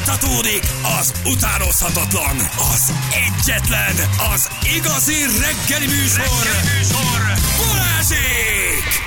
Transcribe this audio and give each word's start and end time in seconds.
Fújtatódik 0.00 0.62
az 1.00 1.12
utánozhatatlan, 1.24 2.36
az 2.72 2.92
egyetlen, 3.10 3.94
az 4.34 4.48
igazi 4.76 5.14
reggeli 5.40 5.86
műsor, 5.86 6.42
reggeli 6.42 6.78
műsor. 6.78 7.34
Balázsék! 7.66 8.60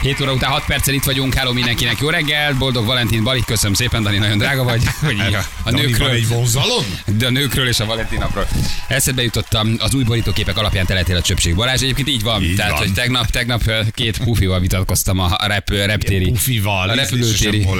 7 0.03 0.21
óra 0.21 0.33
után 0.33 0.49
6 0.49 0.65
perccel 0.65 0.93
itt 0.93 1.03
vagyunk, 1.03 1.33
hello 1.33 1.53
mindenkinek, 1.53 1.99
jó 1.99 2.09
reggel, 2.09 2.53
boldog 2.53 2.85
Valentin 2.85 3.23
Bali, 3.23 3.43
köszönöm 3.45 3.73
szépen, 3.73 4.03
Dani, 4.03 4.17
nagyon 4.17 4.37
drága 4.37 4.63
vagy. 4.63 4.83
Hogy 5.01 5.19
a, 5.33 5.45
a 5.63 5.71
nőkről, 5.71 6.09
egy 6.09 6.27
vonzalon? 6.27 6.83
de 7.17 7.25
a 7.25 7.29
nőkről 7.29 7.67
és 7.67 7.79
a 7.79 7.85
Valentin 7.85 8.19
napról. 8.19 8.47
Eszedbe 8.87 9.21
jutottam, 9.21 9.75
az 9.79 9.93
új 9.93 10.03
borítóképek 10.03 10.57
alapján 10.57 10.85
teletél 10.85 11.15
a 11.15 11.21
csöpség. 11.21 11.55
Balázs, 11.55 11.81
egyébként 11.81 12.07
így 12.07 12.21
van. 12.21 12.43
Így 12.43 12.55
Tehát, 12.55 12.71
van. 12.71 12.79
hogy 12.79 12.93
tegnap, 12.93 13.25
tegnap 13.25 13.71
két 13.91 14.17
pufival 14.17 14.59
vitatkoztam 14.59 15.19
a 15.19 15.37
rep, 15.47 15.69
reptéri. 15.69 16.31
pufival, 16.31 16.89
a 16.89 16.93
repülőtéri. 16.93 17.67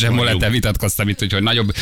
vagyunk. 0.00 0.14
molettel 0.14 0.50
vitatkoztam 0.50 1.08
itt, 1.08 1.18
hogy, 1.18 1.32
hogy 1.32 1.42
nagyobb 1.42 1.74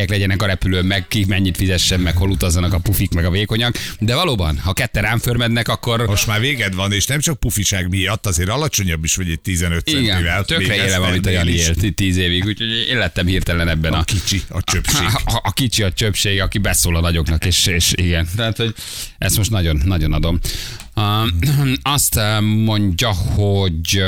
ülőhelyek 0.00 0.08
legyenek 0.10 0.42
a 0.42 0.46
repülőn, 0.46 0.84
meg 0.84 1.08
ki 1.08 1.24
mennyit 1.28 1.56
fizessen, 1.56 2.00
meg 2.00 2.16
hol 2.16 2.30
utazzanak 2.30 2.72
a 2.72 2.78
pufik, 2.78 3.12
meg 3.12 3.24
a 3.24 3.30
vékonyak. 3.30 3.74
De 3.98 4.14
valóban, 4.14 4.58
ha 4.58 4.72
ketten 4.72 5.02
rám 5.02 5.18
förmednek, 5.18 5.68
akkor 5.68 6.06
Most 6.06 6.26
már 6.26 6.40
véged 6.40 6.74
van, 6.74 6.92
és 6.92 7.06
nem 7.06 7.20
csak 7.20 7.40
pufiság 7.40 7.88
miatt, 7.88 8.26
azért 8.26 8.48
alacsonyabb 8.48 9.04
is 9.04 9.16
vagy 9.16 9.30
egy 9.30 9.40
15 9.40 9.86
centivel. 9.86 10.20
igen, 10.20 10.44
tökre 10.44 10.66
Még 10.76 10.86
élem, 10.86 11.02
amit 11.02 11.26
a 11.26 11.30
Jani 11.30 11.52
élt 11.52 11.82
itt 11.82 11.96
tíz 11.96 12.16
évig, 12.16 12.44
úgyhogy 12.44 12.86
én 12.90 12.98
lettem 12.98 13.26
hirtelen 13.26 13.68
ebben 13.68 13.92
a, 13.92 13.98
A 13.98 14.04
kicsi, 14.04 14.42
a 14.48 14.62
csöpség. 14.62 15.06
a, 15.24 15.40
a 15.42 15.52
kicsi 15.52 15.82
a 15.82 15.92
csöpség, 15.92 16.40
aki 16.40 16.58
beszól 16.58 16.96
a 16.96 17.00
nagyoknak, 17.00 17.44
és, 17.44 17.66
és 17.66 17.92
igen. 17.94 18.28
Tehát, 18.36 18.56
hogy 18.56 18.74
ezt 19.18 19.36
most 19.36 19.50
nagyon, 19.50 19.82
nagyon 19.84 20.12
adom. 20.12 20.38
Azt 21.82 22.20
mondja, 22.40 23.12
hogy 23.12 24.02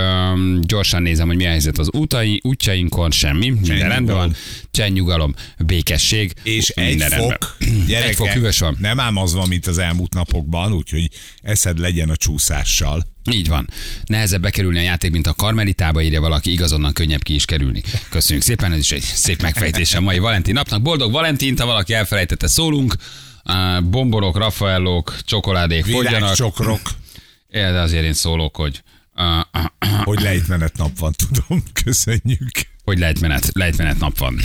gyorsan 0.61 1.03
nézem, 1.03 1.27
hogy 1.27 1.37
mi 1.37 1.47
a 1.47 1.49
helyzet 1.49 1.79
az 1.79 1.89
utai, 1.93 2.41
útjainkon, 2.45 3.11
semmi, 3.11 3.49
minden 3.51 3.89
rendben 3.89 4.17
van. 4.17 4.35
Csendnyugalom, 4.71 5.35
békesség, 5.59 6.33
És 6.43 6.69
egy 6.77 7.03
fok, 7.03 7.57
Egy 7.59 7.85
gyerekek, 7.87 8.15
fok 8.15 8.29
hűvös 8.29 8.59
van. 8.59 8.77
nem 8.81 9.01
ám 9.01 9.17
az 9.17 9.35
van, 9.35 9.49
mint 9.49 9.67
az 9.67 9.79
elmúlt 9.79 10.15
napokban, 10.15 10.73
úgyhogy 10.73 11.09
eszed 11.43 11.79
legyen 11.79 12.09
a 12.11 12.17
csúszással. 12.17 13.05
Így 13.31 13.49
van. 13.49 13.69
Nehezebb 14.05 14.43
bekerülni 14.43 14.79
a 14.79 14.83
játék, 14.83 15.11
mint 15.11 15.27
a 15.27 15.35
karmelitába, 15.35 16.03
írja 16.03 16.21
valaki, 16.21 16.53
igaz, 16.53 16.73
onnan 16.73 16.93
könnyebb 16.93 17.23
ki 17.23 17.35
is 17.35 17.45
kerülni. 17.45 17.83
Köszönjük 18.09 18.45
szépen, 18.45 18.73
ez 18.73 18.79
is 18.79 18.93
egy 18.93 19.03
szép 19.03 19.43
megfejtés 19.43 19.95
a 19.95 20.01
mai 20.01 20.19
Valentin 20.19 20.55
napnak. 20.55 20.83
Boldog 20.83 21.13
Valentint, 21.13 21.61
ha 21.61 21.67
valaki 21.67 21.95
elfelejtette, 21.95 22.47
szólunk. 22.47 22.95
Bombonok, 23.91 24.37
Raffaellók, 24.37 25.17
csokoládék 25.25 25.85
fogyjanak. 25.85 26.19
Virágcsokrok, 26.21 26.81
É, 27.49 27.61
de 27.61 27.81
azért 27.81 28.05
én 28.05 28.13
szólok, 28.13 28.57
hogy 28.57 28.83
hogy 30.05 30.21
lejtmenet 30.21 30.77
nap 30.77 30.99
van, 30.99 31.13
tudom. 31.13 31.63
Köszönjük. 31.85 32.51
hogy 32.85 32.99
lejtmenet, 32.99 33.51
lejtmenet 33.53 33.99
nap 33.99 34.19
van. 34.19 34.41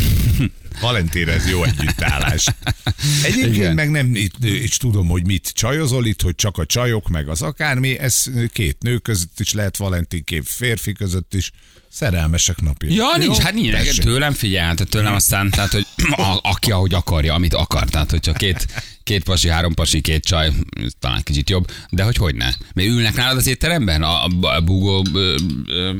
Valentin, 0.81 1.27
ez 1.29 1.49
jó 1.49 1.63
együttállás. 1.63 2.45
Egyébként 3.23 3.55
Igen. 3.55 3.73
meg 3.73 3.91
nem 3.91 4.15
itt, 4.15 4.43
és 4.43 4.77
tudom, 4.77 5.07
hogy 5.07 5.25
mit 5.25 5.51
csajozol 5.53 6.05
itt, 6.05 6.21
hogy 6.21 6.35
csak 6.35 6.57
a 6.57 6.65
csajok, 6.65 7.07
meg 7.07 7.29
az 7.29 7.41
akármi, 7.41 7.99
ez 7.99 8.23
két 8.53 8.77
nő 8.81 8.97
között 8.97 9.39
is 9.39 9.53
lehet, 9.53 9.77
Valentin 9.77 10.23
két 10.23 10.47
férfi 10.49 10.93
között 10.93 11.33
is. 11.33 11.51
Szerelmesek 11.91 12.61
napja. 12.61 12.89
Ja, 12.89 12.95
Jó? 12.95 13.23
nincs, 13.27 13.37
hát 13.37 13.53
nincs. 13.53 13.71
Tessék. 13.71 14.03
Tőlem 14.03 14.33
figyel, 14.33 14.73
tehát 14.75 14.89
tőlem 14.89 15.13
aztán, 15.13 15.49
tehát, 15.49 15.71
hogy 15.71 15.85
a, 16.11 16.39
aki 16.41 16.71
ahogy 16.71 16.93
akarja, 16.93 17.33
amit 17.33 17.53
akar. 17.53 17.89
Tehát, 17.89 18.11
hogyha 18.11 18.33
két, 18.33 18.67
két 19.03 19.23
pasi, 19.23 19.49
három 19.49 19.73
pasi, 19.73 20.01
két 20.01 20.23
csaj, 20.23 20.51
talán 20.99 21.23
kicsit 21.23 21.49
jobb, 21.49 21.71
de 21.89 22.03
hogy 22.03 22.15
hogy 22.15 22.35
ne? 22.35 22.49
Még 22.73 22.87
ülnek 22.89 23.15
nálad 23.15 23.37
az 23.37 23.47
étteremben? 23.47 24.03
A, 24.03 24.25
a, 24.25 24.29
a 24.41 24.61
búgó 24.61 25.05
ö, 25.13 25.35
ö, 25.67 25.93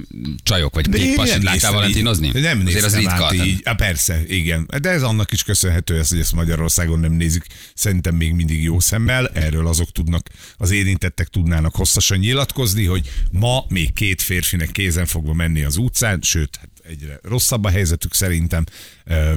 csajok, 0.43 0.73
vagy 0.73 0.89
De 0.89 0.97
két 0.97 1.15
pasit 1.15 1.43
láttál 1.43 1.71
valentinozni? 1.71 2.29
Nem 2.33 2.63
Azért 2.65 2.83
az 2.83 2.95
ritka. 2.95 3.33
így. 3.33 3.61
Á, 3.63 3.73
persze, 3.73 4.21
igen. 4.27 4.66
De 4.81 4.89
ez 4.89 5.03
annak 5.03 5.31
is 5.31 5.43
köszönhető, 5.43 5.97
ez, 5.97 6.09
hogy 6.09 6.19
ezt 6.19 6.33
Magyarországon 6.33 6.99
nem 6.99 7.11
nézik. 7.11 7.45
Szerintem 7.73 8.15
még 8.15 8.33
mindig 8.33 8.63
jó 8.63 8.79
szemmel. 8.79 9.27
Erről 9.27 9.67
azok 9.67 9.91
tudnak, 9.91 10.29
az 10.57 10.71
érintettek 10.71 11.27
tudnának 11.27 11.75
hosszasan 11.75 12.17
nyilatkozni, 12.17 12.85
hogy 12.85 13.11
ma 13.31 13.65
még 13.67 13.93
két 13.93 14.21
férfinek 14.21 14.71
kézen 14.71 15.05
fogva 15.05 15.33
menni 15.33 15.63
az 15.63 15.77
utcán, 15.77 16.21
sőt, 16.21 16.55
hát 16.55 16.69
egyre 16.83 17.19
rosszabb 17.23 17.63
a 17.63 17.69
helyzetük 17.69 18.13
szerintem, 18.13 18.63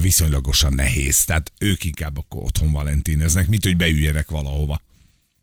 viszonylagosan 0.01 0.73
nehéz. 0.73 1.25
Tehát 1.25 1.51
ők 1.59 1.83
inkább 1.83 2.17
akkor 2.17 2.43
otthon 2.43 2.71
valentineznek, 2.71 3.47
mint 3.47 3.63
hogy 3.63 3.77
beüljenek 3.77 4.29
valahova. 4.29 4.81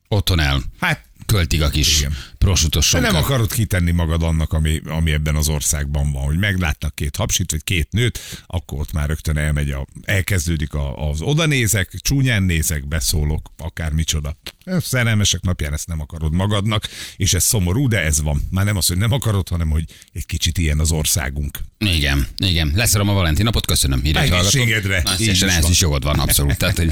Otthon 0.08 0.40
el. 0.40 0.62
Hát 0.80 1.06
Költig 1.26 1.62
a 1.62 1.68
kis 1.68 1.98
Igen. 1.98 2.16
prosutos 2.38 2.92
De 2.92 3.00
nem 3.00 3.14
akarod 3.14 3.52
kitenni 3.52 3.90
magad 3.90 4.22
annak, 4.22 4.52
ami, 4.52 4.80
ami 4.84 5.12
ebben 5.12 5.36
az 5.36 5.48
országban 5.48 6.12
van, 6.12 6.24
hogy 6.24 6.38
meglátnak 6.38 6.94
két 6.94 7.16
hapsit, 7.16 7.50
vagy 7.50 7.64
két 7.64 7.92
nőt, 7.92 8.18
akkor 8.46 8.80
ott 8.80 8.92
már 8.92 9.08
rögtön 9.08 9.36
elmegy 9.36 9.70
a, 9.70 9.86
elkezdődik 10.02 10.74
a, 10.74 11.08
az 11.08 11.20
oda 11.20 11.46
nézek, 11.46 11.94
csúnyán 12.00 12.42
nézek, 12.42 12.88
beszólok, 12.88 13.52
akár 13.58 13.92
micsoda. 13.92 14.36
Szerelmesek 14.80 15.40
napján 15.40 15.72
ezt 15.72 15.86
nem 15.86 16.00
akarod 16.00 16.32
magadnak, 16.32 16.88
és 17.16 17.34
ez 17.34 17.44
szomorú, 17.44 17.88
de 17.88 18.02
ez 18.02 18.22
van. 18.22 18.42
Már 18.50 18.64
nem 18.64 18.76
az, 18.76 18.86
hogy 18.86 18.96
nem 18.96 19.12
akarod, 19.12 19.48
hanem 19.48 19.70
hogy 19.70 19.84
egy 20.12 20.26
kicsit 20.26 20.58
ilyen 20.58 20.78
az 20.78 20.90
országunk. 20.90 21.58
Igen, 21.78 22.26
igen. 22.36 22.72
Leszarom 22.74 23.08
a 23.08 23.12
Valentin 23.12 23.44
napot, 23.44 23.66
köszönöm. 23.66 24.00
Egészségedre. 24.04 25.02
Teljesen 25.02 25.48
ez 25.48 25.62
van. 25.62 25.70
is 25.70 25.80
jogod 25.80 26.02
van, 26.02 26.18
abszolút. 26.18 26.56
Tehát, 26.56 26.76
hogy 26.76 26.90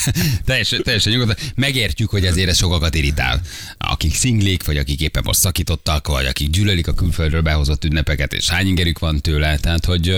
teljesen, 0.44 0.82
teljesen 0.82 1.12
nyugodtan. 1.12 1.36
Megértjük, 1.54 2.10
hogy 2.10 2.26
azért 2.26 2.48
ez 2.48 2.56
sokakat 2.56 2.94
irritál. 2.94 3.40
Akik 3.78 4.14
szinglik, 4.14 4.64
vagy 4.64 4.76
akik 4.76 5.00
éppen 5.00 5.22
most 5.26 5.40
szakítottak, 5.40 6.06
vagy 6.06 6.26
akik 6.26 6.50
gyűlölik 6.50 6.86
a 6.86 6.94
külföldről 6.94 7.42
behozott 7.42 7.84
ünnepeket, 7.84 8.32
és 8.32 8.48
hány 8.48 8.66
ingerük 8.66 8.98
van 8.98 9.20
tőle. 9.20 9.58
Tehát, 9.58 9.84
hogy 9.84 10.16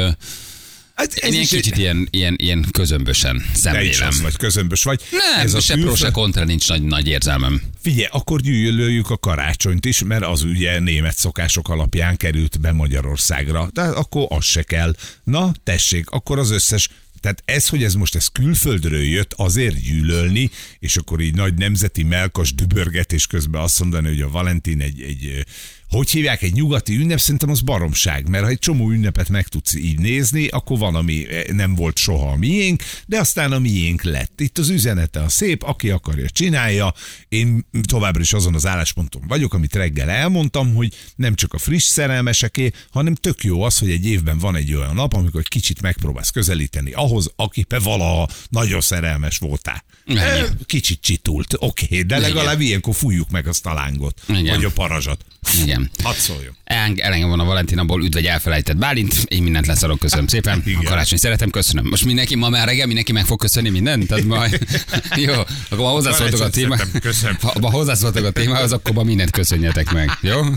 Hát 1.01 1.15
én 1.15 1.33
ilyen 1.33 1.47
kicsit 1.47 1.77
ilyen, 1.77 2.09
ilyen, 2.11 2.35
ilyen 2.39 2.67
közömbösen 2.73 3.45
szemlélem. 3.55 4.11
vagy, 4.23 4.37
közömbös 4.37 4.83
vagy. 4.83 5.01
Nem, 5.11 5.47
ez 5.47 5.55
a 5.55 5.61
se 5.61 5.75
pro, 5.75 5.95
se 5.95 6.11
kontra 6.11 6.45
nincs 6.45 6.69
nagy, 6.69 6.83
nagy 6.83 7.09
érzelmem. 7.09 7.63
Figyelj, 7.83 8.09
akkor 8.11 8.41
gyűlöljük 8.41 9.11
a 9.11 9.17
karácsonyt 9.17 9.87
is, 9.87 10.03
mert 10.03 10.25
az 10.25 10.43
ugye 10.43 10.79
német 10.79 11.17
szokások 11.17 11.69
alapján 11.69 12.17
került 12.17 12.61
be 12.61 12.73
Magyarországra. 12.73 13.71
De 13.73 13.83
akkor 13.83 14.27
az 14.29 14.45
se 14.45 14.63
kell. 14.63 14.95
Na, 15.25 15.53
tessék, 15.65 16.11
akkor 16.11 16.39
az 16.39 16.51
összes 16.51 16.89
tehát 17.21 17.43
ez, 17.45 17.69
hogy 17.69 17.83
ez 17.83 17.95
most 17.95 18.15
ez 18.15 18.27
külföldről 18.27 19.03
jött, 19.03 19.33
azért 19.33 19.83
gyűlölni, 19.83 20.51
és 20.79 20.97
akkor 20.97 21.21
így 21.21 21.35
nagy 21.35 21.55
nemzeti 21.55 22.03
melkas 22.03 22.55
dübörgetés 22.55 23.27
közben 23.27 23.63
azt 23.63 23.81
mondani, 23.81 24.09
hogy 24.09 24.21
a 24.21 24.29
Valentin 24.29 24.81
egy, 24.81 25.03
egy 25.03 25.45
hogy 25.91 26.11
hívják, 26.11 26.43
egy 26.43 26.53
nyugati 26.53 26.97
ünnep, 26.97 27.19
szerintem 27.19 27.51
az 27.51 27.61
baromság, 27.61 28.29
mert 28.29 28.45
ha 28.45 28.51
egy 28.51 28.59
csomó 28.59 28.91
ünnepet 28.91 29.29
meg 29.29 29.49
tudsz 29.49 29.75
így 29.75 29.99
nézni, 29.99 30.47
akkor 30.47 30.79
van, 30.79 30.95
ami 30.95 31.29
eh, 31.29 31.43
nem 31.45 31.75
volt 31.75 31.99
soha 31.99 32.31
a 32.31 32.37
miénk, 32.37 32.83
de 33.07 33.19
aztán 33.19 33.53
a 33.53 33.59
miénk 33.59 34.03
lett. 34.03 34.41
Itt 34.41 34.59
az 34.59 34.69
üzenete 34.69 35.23
a 35.23 35.29
szép, 35.29 35.63
aki 35.63 35.91
akarja, 35.91 36.29
csinálja. 36.29 36.95
Én 37.29 37.67
továbbra 37.83 38.21
is 38.21 38.33
azon 38.33 38.55
az 38.55 38.67
állásponton 38.67 39.23
vagyok, 39.29 39.55
amit 39.55 39.75
reggel 39.75 40.11
elmondtam, 40.11 40.75
hogy 40.75 40.95
nem 41.17 41.35
csak 41.35 41.55
a 41.55 41.59
friss 41.59 41.85
szerelmeseké, 41.85 42.71
hanem 42.91 43.15
tök 43.15 43.45
jó 43.45 43.63
az, 43.63 43.79
hogy 43.79 43.91
egy 43.91 44.07
évben 44.07 44.39
van 44.39 44.57
egy 44.57 44.75
olyan 44.75 44.95
nap, 44.95 45.15
amikor 45.15 45.41
egy 45.41 45.49
kicsit 45.49 45.83
megpróbálsz 45.83 46.31
közelíteni 46.31 46.93
ahhoz, 46.93 47.33
akibe 47.37 47.79
valaha 47.79 48.29
nagyon 48.49 48.81
szerelmes 48.81 49.39
voltál. 49.39 49.85
Eh, 50.07 50.45
Kicsit 50.67 51.01
csitult, 51.01 51.55
oké, 51.59 51.85
okay, 51.85 52.03
de 52.03 52.19
legalább 52.19 52.61
ilyenkor 52.61 52.95
fújjuk 52.95 53.31
meg 53.31 53.47
azt 53.47 53.67
a 53.67 53.73
lángot, 53.75 54.21
Igen. 54.29 54.55
vagy 54.55 54.65
a 54.65 54.71
parazsat. 54.71 55.25
Igen. 55.63 55.80
Hadd 56.03 56.15
szóljon. 56.15 56.57
El- 56.65 56.95
Elengem 56.97 57.29
van 57.29 57.41
a 57.41 57.45
Valentinaból, 57.45 58.05
üdv 58.05 58.17
egy 58.17 58.27
elfelejtett 58.27 58.77
Bálint, 58.77 59.15
én 59.29 59.43
mindent 59.43 59.67
leszarok, 59.67 59.99
köszönöm 59.99 60.27
szépen. 60.27 60.63
Igen. 60.65 60.81
A 60.81 60.89
karácsony 60.89 61.19
szeretem, 61.19 61.51
köszönöm. 61.51 61.87
Most 61.91 62.05
mindenki 62.05 62.35
ma 62.37 62.49
már 62.49 62.67
reggel 62.67 62.87
mindenki 62.87 63.13
meg 63.13 63.25
fog 63.25 63.39
köszönni 63.39 63.69
mindent? 63.69 64.07
Tehát 64.07 64.25
majd, 64.25 64.59
jó, 65.27 65.33
akkor 65.33 65.79
ma 65.79 65.89
hozzászóltok 65.89 66.35
a 66.35 66.37
Karácsony 66.39 66.63
téma. 66.63 66.77
köszönöm. 67.01 67.37
Ha 67.41 67.53
ma 67.61 67.71
hozzászóltok 67.71 68.25
a 68.25 68.31
témához, 68.31 68.73
akkor 68.73 68.95
ma 68.95 69.03
mindent 69.03 69.31
köszönjetek 69.31 69.93
meg, 69.93 70.11
jó? 70.21 70.41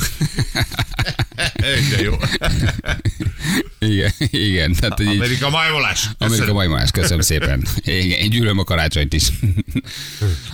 De 1.89 2.01
jó. 2.01 2.13
Igen, 3.87 4.11
igen. 4.31 4.73
Tehát, 4.73 4.99
így, 4.99 5.07
Amerika 5.07 5.49
majmolás. 5.49 6.09
Amerika 6.17 6.53
majmolás, 6.53 6.91
köszönöm 6.91 7.21
szépen. 7.21 7.67
Igen, 7.75 8.19
én 8.19 8.29
gyűlöm 8.29 8.59
a 8.59 8.63
karácsonyt 8.63 9.13
is. 9.13 9.23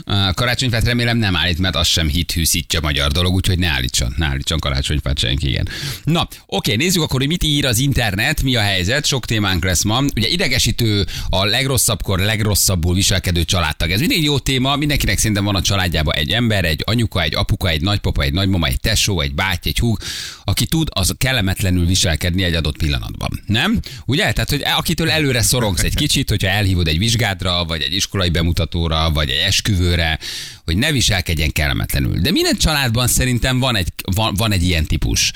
A 0.06 0.34
karácsonyfát 0.34 0.84
remélem 0.84 1.18
nem 1.18 1.36
állít, 1.36 1.60
mert 1.60 1.76
az 1.76 1.88
sem 1.88 2.08
hithűszítja 2.08 2.80
magyar 2.82 3.12
dolog, 3.12 3.34
úgyhogy 3.34 3.60
ne 3.60 3.68
állítson, 3.68 4.14
ne 4.18 4.26
állítson 4.26 4.60
karácsonyfát 4.60 5.18
senki, 5.20 5.48
igen. 5.48 5.68
Na, 6.04 6.28
oké, 6.46 6.76
nézzük 6.76 7.02
akkor, 7.02 7.20
hogy 7.20 7.28
mit 7.28 7.44
ír 7.44 7.66
az 7.66 7.80
internet, 7.80 8.42
mi 8.42 8.56
a 8.56 8.62
helyzet, 8.62 9.06
sok 9.06 9.26
témánk 9.26 9.64
lesz 9.64 9.84
ma. 9.84 10.04
Ugye 10.16 10.28
idegesítő 10.28 11.06
a 11.30 11.46
legrosszabbkor 11.46 12.20
legrosszabbul 12.20 12.96
viselkedő 12.96 13.44
családtag. 13.44 13.92
Ez 13.92 14.00
mindig 14.00 14.24
jó 14.24 14.40
téma, 14.40 14.76
mindenkinek 14.76 15.18
szerintem 15.18 15.44
van 15.44 15.56
a 15.56 15.62
családjában 15.62 16.16
egy 16.16 16.32
ember, 16.32 16.66
egy 16.66 16.84
anyuka, 16.86 17.22
egy 17.22 17.36
apuka, 17.36 17.70
egy 17.70 17.82
nagypapa, 17.82 18.22
egy 18.22 18.34
nagymama, 18.34 18.68
egy 18.68 18.80
tesó, 18.80 19.22
egy 19.22 19.34
báty, 19.34 19.68
egy 19.68 19.80
húg, 19.80 19.98
aki 20.44 20.66
tud 20.66 20.88
az 20.92 21.14
kellemetlenül 21.18 21.86
viselkedni 21.86 22.44
egy 22.44 22.54
adott 22.54 22.78
pillanatban. 22.78 23.19
Kapcsolatban. 23.20 23.44
Nem? 23.46 23.80
Ugye? 24.06 24.32
Tehát, 24.32 24.50
hogy 24.50 24.62
akitől 24.66 25.10
előre 25.10 25.42
szorongsz 25.42 25.84
egy 25.84 25.96
kicsit, 25.96 26.30
hogyha 26.30 26.48
elhívod 26.48 26.88
egy 26.88 26.98
vizsgádra, 26.98 27.66
vagy 27.66 27.82
egy 27.82 27.94
iskolai 27.94 28.30
bemutatóra, 28.30 29.12
vagy 29.12 29.30
egy 29.30 29.38
esküvőre, 29.38 30.20
hogy 30.66 30.78
ne 30.78 30.92
viselkedjen 30.92 31.52
kellemetlenül. 31.52 32.20
De 32.20 32.32
minden 32.32 32.58
családban 32.58 33.08
szerintem 33.08 33.60
van 33.60 33.76
egy, 33.76 33.88
van, 34.16 34.34
van 34.34 34.52
egy 34.52 34.64
ilyen 34.64 34.86
típus. 34.86 35.32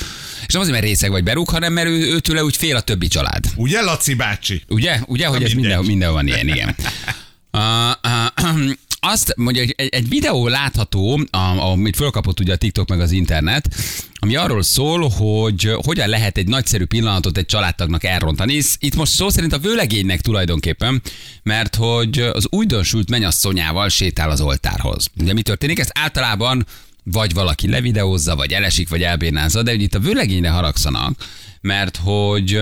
És 0.48 0.54
nem 0.54 0.62
azért, 0.62 0.76
mert 0.76 0.88
részeg 0.88 1.12
vagy 1.12 1.24
berúg, 1.24 1.50
hanem 1.50 1.74
mert 1.74 1.88
ő, 1.88 2.14
őtőle 2.14 2.44
úgy 2.44 2.58
fél 2.58 2.76
a 2.76 2.82
többi 2.82 3.08
család. 3.08 3.46
Ugye, 3.56 3.82
Laci 3.82 4.14
bácsi? 4.14 4.62
Ugye? 4.68 5.00
Ugye, 5.06 5.28
hogy 5.28 5.44
ez 5.44 5.52
mindegy. 5.52 5.78
minden, 5.78 5.86
minden 5.86 6.12
van 6.12 6.28
ilyen, 6.28 6.48
igen. 6.48 6.76
Uh, 7.52 7.62
uh, 8.56 8.72
azt 9.06 9.34
mondja, 9.38 9.62
hogy 9.62 9.74
egy, 9.78 9.88
egy 9.88 10.10
videó 10.10 10.48
látható, 10.48 11.20
amit 11.72 11.96
fölkapott 11.96 12.40
ugye 12.40 12.54
a 12.54 12.56
TikTok 12.56 12.90
meg 12.90 13.00
az 13.00 13.12
internet, 13.12 13.76
ami 14.14 14.36
arról 14.36 14.64
szól, 14.64 15.10
hogy 15.10 15.72
hogyan 15.86 16.10
lehet 16.10 16.38
egy 16.38 16.48
nagyszerű 16.48 16.86
pillanatot 16.86 17.38
egy 17.38 17.46
családtagnak 17.46 18.04
elrontani. 18.04 18.62
Itt 18.80 18.96
most 18.96 19.12
szó 19.12 19.30
szerint 19.30 19.54
a 19.54 19.58
vőlegénynek 19.58 20.22
tulajdonképpen, 20.22 21.02
mert 21.44 21.76
hogy 21.76 22.20
az 22.20 22.48
újdonsült 22.50 23.10
menyasszonyával 23.10 23.90
sétál 23.90 24.30
az 24.30 24.42
oltárhoz. 24.42 25.08
Ugye 25.22 25.34
mi 25.34 25.42
történik? 25.42 25.80
Ez 25.80 25.90
általában 25.94 26.66
vagy 27.04 27.34
valaki 27.34 27.70
levideózza, 27.70 28.36
vagy 28.36 28.52
elesik, 28.52 28.90
vagy 28.90 29.02
elbénázza, 29.02 29.64
de 29.64 29.72
hogy 29.72 29.82
itt 29.82 29.96
a 29.96 30.00
vőlegényre 30.00 30.50
haragszanak, 30.50 31.16
mert 31.62 31.98
hogy 31.98 32.62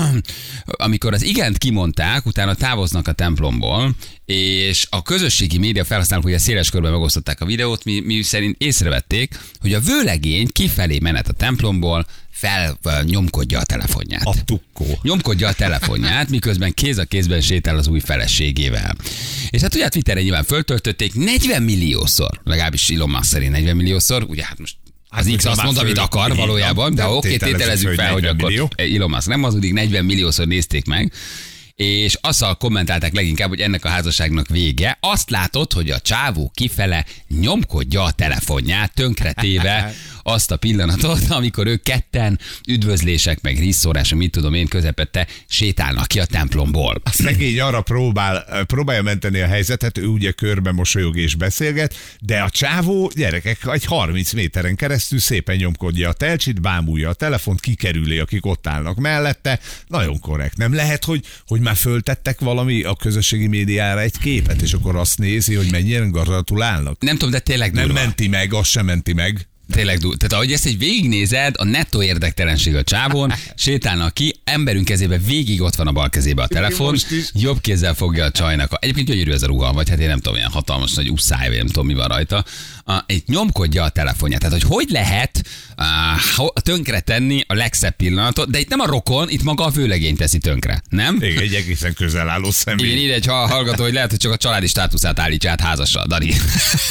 amikor 0.86 1.12
az 1.12 1.22
igent 1.22 1.58
kimondták, 1.58 2.26
utána 2.26 2.54
távoznak 2.54 3.08
a 3.08 3.12
templomból, 3.12 3.94
és 4.24 4.86
a 4.90 5.02
közösségi 5.02 5.58
média 5.58 5.84
felhasználók 5.84 6.24
ugye 6.24 6.38
széles 6.38 6.70
körben 6.70 6.92
megosztották 6.92 7.40
a 7.40 7.46
videót, 7.46 7.84
mi, 7.84 8.00
mi 8.00 8.22
szerint 8.22 8.62
észrevették, 8.62 9.38
hogy 9.60 9.74
a 9.74 9.80
vőlegény 9.80 10.48
kifelé 10.52 10.98
menet 10.98 11.28
a 11.28 11.32
templomból 11.32 12.06
fel 12.36 12.78
nyomkodja 13.02 13.58
a 13.58 13.64
telefonját. 13.64 14.24
A 14.24 14.34
tukkó. 14.44 14.98
Nyomkodja 15.02 15.48
a 15.48 15.52
telefonját, 15.52 16.28
miközben 16.28 16.72
kéz 16.74 16.98
a 16.98 17.04
kézben 17.04 17.40
sétál 17.40 17.76
az 17.76 17.88
új 17.88 18.00
feleségével. 18.00 18.94
És 19.50 19.60
hát 19.60 19.74
ugye 19.74 19.84
a 19.84 19.88
Twitteren 19.88 20.22
nyilván 20.22 20.44
föltöltötték 20.44 21.14
40 21.14 21.62
milliószor, 21.62 22.40
legalábbis 22.44 22.88
Elon 22.88 23.10
Musk 23.10 23.24
szerint 23.24 23.52
40 23.52 23.76
milliószor, 23.76 24.24
ugye 24.28 24.44
hát 24.44 24.58
most 24.58 24.76
az 25.08 25.26
Hát 25.26 25.36
X 25.36 25.44
azt 25.44 25.62
mond, 25.62 25.76
amit 25.76 25.98
akar 25.98 26.30
így 26.30 26.36
valójában, 26.36 26.94
de 26.94 27.06
oké, 27.06 27.28
tételezzük 27.28 27.58
tételezzük 27.58 27.94
fel, 27.94 28.12
hogy 28.12 28.22
40 28.22 28.36
akkor 28.36 28.48
millió. 28.48 28.96
Elon 28.96 29.10
Musk 29.10 29.28
nem 29.28 29.42
hazudik, 29.42 29.72
40 29.72 30.04
milliószor 30.04 30.46
nézték 30.46 30.84
meg, 30.84 31.12
és 31.74 32.18
azzal 32.20 32.54
kommentálták 32.54 33.14
leginkább, 33.14 33.48
hogy 33.48 33.60
ennek 33.60 33.84
a 33.84 33.88
házasságnak 33.88 34.48
vége. 34.48 34.98
Azt 35.00 35.30
látod, 35.30 35.72
hogy 35.72 35.90
a 35.90 36.00
csávó 36.00 36.50
kifele 36.54 37.04
nyomkodja 37.40 38.02
a 38.02 38.10
telefonját, 38.10 38.94
tönkretéve 38.94 39.94
azt 40.26 40.50
a 40.50 40.56
pillanatot, 40.56 41.30
amikor 41.38 41.66
ők 41.66 41.82
ketten 41.82 42.38
üdvözlések, 42.68 43.40
meg 43.40 43.58
risszórás, 43.58 44.14
mit 44.14 44.30
tudom 44.30 44.54
én, 44.54 44.66
közepette 44.66 45.26
sétálnak 45.48 46.06
ki 46.06 46.20
a 46.20 46.24
templomból. 46.24 47.00
A 47.04 47.10
szegény 47.10 47.60
arra 47.60 47.80
próbál, 47.80 48.64
próbálja 48.66 49.02
menteni 49.02 49.40
a 49.40 49.46
helyzetet, 49.46 49.98
ő 49.98 50.06
ugye 50.06 50.30
körbe 50.30 50.72
mosolyog 50.72 51.16
és 51.16 51.34
beszélget, 51.34 51.94
de 52.20 52.40
a 52.40 52.50
csávó 52.50 53.10
gyerekek 53.14 53.58
egy 53.72 53.84
30 53.84 54.32
méteren 54.32 54.76
keresztül 54.76 55.18
szépen 55.18 55.56
nyomkodja 55.56 56.08
a 56.08 56.12
telcsit, 56.12 56.60
bámulja 56.60 57.08
a 57.08 57.14
telefont, 57.14 57.60
kikerüli, 57.60 58.18
akik 58.18 58.46
ott 58.46 58.66
állnak 58.66 58.96
mellette. 58.96 59.60
Nagyon 59.86 60.20
korrekt. 60.20 60.56
Nem 60.56 60.74
lehet, 60.74 61.04
hogy, 61.04 61.24
hogy 61.46 61.60
már 61.60 61.76
föltettek 61.76 62.40
valami 62.40 62.82
a 62.82 62.94
közösségi 62.94 63.46
médiára 63.46 64.00
egy 64.00 64.18
képet, 64.18 64.62
és 64.62 64.72
akkor 64.72 64.96
azt 64.96 65.18
nézi, 65.18 65.54
hogy 65.54 65.70
mennyire 65.70 66.04
gratulálnak. 66.04 67.02
Nem 67.02 67.16
tudom, 67.16 67.30
de 67.30 67.38
tényleg 67.38 67.72
Nem 67.72 67.86
durva. 67.86 68.00
menti 68.00 68.28
meg, 68.28 68.52
azt 68.52 68.70
sem 68.70 68.84
menti 68.84 69.12
meg. 69.12 69.48
Tényleg 69.72 69.98
durva. 69.98 70.16
Tehát 70.16 70.32
ahogy 70.32 70.52
ezt 70.52 70.66
egy 70.66 70.78
végignézed, 70.78 71.54
a 71.58 71.64
nettó 71.64 72.02
érdektelenség 72.02 72.74
a 72.74 72.82
csávon, 72.82 73.32
sétálnak 73.54 74.14
ki, 74.14 74.40
emberünk 74.44 74.84
kezébe 74.84 75.18
végig 75.18 75.60
ott 75.60 75.74
van 75.74 75.86
a 75.86 75.92
bal 75.92 76.08
kezébe 76.08 76.42
a 76.42 76.46
telefon, 76.46 76.96
jobb 77.32 77.60
kézzel 77.60 77.94
fogja 77.94 78.24
a 78.24 78.30
csajnak. 78.30 78.72
A, 78.72 78.78
egyébként 78.80 79.06
gyönyörű 79.08 79.32
ez 79.32 79.42
a 79.42 79.46
ruha, 79.46 79.72
vagy 79.72 79.88
hát 79.88 79.98
én 79.98 80.08
nem 80.08 80.20
tudom, 80.20 80.38
ilyen 80.38 80.50
hatalmas 80.50 80.94
nagy 80.94 81.10
uszály, 81.10 81.48
vagy 81.48 81.56
nem 81.56 81.66
tudom, 81.66 81.86
mi 81.86 81.94
van 81.94 82.08
rajta. 82.08 82.44
Egy 83.06 83.22
nyomkodja 83.26 83.82
a 83.82 83.88
telefonját. 83.88 84.40
Tehát, 84.40 84.62
hogy 84.62 84.70
hogy 84.76 84.88
lehet 84.90 85.42
uh, 86.38 86.46
tönkre 86.62 87.00
tenni 87.00 87.44
a 87.46 87.54
legszebb 87.54 87.96
pillanatot, 87.96 88.50
de 88.50 88.58
itt 88.58 88.68
nem 88.68 88.80
a 88.80 88.86
rokon, 88.86 89.28
itt 89.30 89.42
maga 89.42 89.64
a 89.64 89.70
vőlegény 89.70 90.16
teszi 90.16 90.38
tönkre, 90.38 90.82
nem? 90.88 91.14
Még 91.14 91.36
egy 91.36 91.54
egészen 91.54 91.94
közel 91.94 92.28
álló 92.28 92.38
Igen, 92.40 92.52
személy. 92.52 93.02
ide 93.04 93.14
egy 93.14 93.26
ha- 93.26 93.46
hallgató, 93.48 93.82
hogy 93.82 93.92
lehet, 93.92 94.10
hogy 94.10 94.18
csak 94.18 94.32
a 94.32 94.36
családi 94.36 94.66
státuszát 94.66 95.18
állítja 95.18 95.50
át 95.50 95.60
házasra, 95.60 96.06
Dani. 96.06 96.32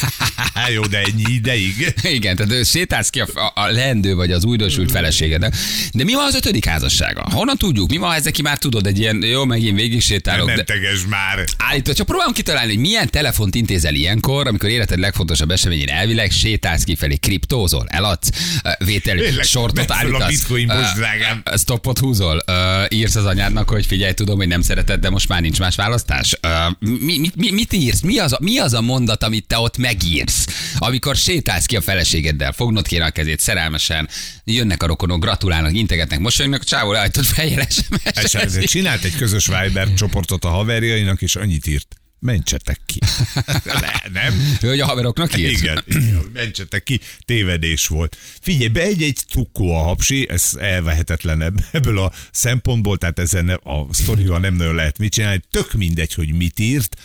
Jó, 0.74 0.86
de 0.86 0.98
ennyi 0.98 1.34
ideig. 1.34 1.94
Igen, 2.04 2.36
tehát 2.36 2.52
ő 2.52 2.64
sétálsz 2.64 3.10
ki 3.10 3.20
a, 3.20 3.28
a, 3.34 3.62
a 3.62 3.72
leendő 3.72 4.16
vagy 4.16 4.32
az 4.32 4.46
újdonsült 4.46 4.92
feleségednek. 4.92 5.56
De 5.94 6.04
mi 6.04 6.14
van 6.14 6.26
az 6.26 6.36
ötödik 6.36 6.66
házassága? 6.66 7.26
Honnan 7.32 7.58
tudjuk? 7.58 7.90
Mi 7.90 7.98
van, 7.98 8.10
ha 8.10 8.16
ezek 8.16 8.42
már 8.42 8.58
tudod, 8.58 8.88
egy 8.88 9.00
ilyen, 9.00 9.24
jó, 9.24 9.46
megint 9.46 9.80
végig 9.80 10.02
sétálok, 10.02 10.48
Nem 10.48 10.56
de 10.56 10.64
teges 10.64 11.06
már. 11.10 11.44
állítva, 11.58 11.94
csak 11.94 12.06
próbálom 12.06 12.34
kitalálni, 12.34 12.72
hogy 12.74 12.82
milyen 12.82 13.10
telefont 13.10 13.56
intézel 13.56 13.94
ilyenkor, 13.94 14.48
amikor 14.48 14.70
életed 14.70 15.00
legfontosabb 15.00 15.52
eseményén 15.86 15.96
elvileg 15.96 16.32
sétálsz 16.32 16.84
kifelé, 16.84 17.16
kriptózol, 17.16 17.86
eladsz, 17.88 18.30
vétel, 18.78 19.18
Tényleg, 19.18 19.46
sortot 19.46 19.90
a 19.90 19.94
állítasz, 19.94 20.30
bitcoin, 20.30 20.70
ö, 20.70 21.58
stoppot 21.58 22.00
húzol, 22.00 22.44
írsz 22.90 23.16
az 23.16 23.26
anyádnak, 23.26 23.70
hogy 23.70 23.86
figyelj, 23.86 24.14
tudom, 24.14 24.38
hogy 24.38 24.48
nem 24.48 24.62
szereted, 24.62 25.00
de 25.00 25.10
most 25.10 25.28
már 25.28 25.42
nincs 25.42 25.60
más 25.60 25.76
választás. 25.76 26.40
Mi, 26.80 27.18
mi, 27.18 27.32
mi, 27.36 27.52
mit 27.52 27.74
írsz? 27.74 28.02
Mi 28.02 28.18
az, 28.18 28.34
a, 28.34 28.38
mi 28.42 28.58
az 28.60 28.74
a 28.74 28.82
mondat, 28.82 29.24
amit 29.24 29.48
te 29.48 29.58
ott 29.58 29.78
megírsz? 29.78 30.48
Amikor 30.78 31.16
sétálsz 31.16 31.66
ki 31.66 31.76
a 31.76 31.82
feleségeddel, 31.82 32.52
fognod 32.52 32.88
kéne 32.88 33.06
a 33.06 33.10
kezét 33.10 33.40
szerelmesen, 33.40 34.10
jönnek 34.44 34.84
a 34.84 34.88
rokonok, 34.88 35.22
gratulálnak, 35.22 35.74
integetnek, 35.74 36.20
mosolyognak, 36.20 36.62
a 36.62 36.66
csávó 36.66 36.92
leállított 36.92 37.26
fejjel 37.26 37.68
ezért 38.14 38.66
csinált 38.66 39.04
egy 39.04 39.16
közös 39.16 39.48
Viber 39.48 39.94
csoportot 39.94 40.46
a 40.46 40.50
haverjainak, 40.50 41.22
és 41.22 41.36
annyit 41.36 41.68
írt. 41.68 41.96
Mentsetek 42.26 42.80
ki. 42.86 43.00
Le, 43.82 44.04
nem? 44.14 44.58
Hogy 44.60 44.80
a 44.80 44.86
haveroknak 44.86 45.38
írsz? 45.38 45.62
Igen, 45.62 45.84
igen, 45.88 46.26
mentsetek 46.34 46.84
ki, 46.84 47.00
tévedés 47.26 47.88
volt. 47.88 48.18
Figyelj, 48.42 48.68
be 48.68 48.82
egy-egy 48.82 49.20
tukkó 49.32 49.76
a 49.76 49.84
hapsi, 49.84 50.30
ez 50.30 50.52
elvehetetlenebb 50.60 51.66
ebből 51.72 52.00
a 52.00 52.12
szempontból, 52.32 52.98
tehát 52.98 53.20
ezen 53.20 53.50
a 53.50 53.94
sztorival 53.94 54.40
nem 54.40 54.56
nagyon 54.56 54.76
lehet 54.76 54.98
mit 54.98 55.14
csinálni, 55.14 55.42
tök 55.52 55.74
mindegy, 55.74 56.14
hogy 56.14 56.34
mit 56.34 56.60
írt, 56.60 56.96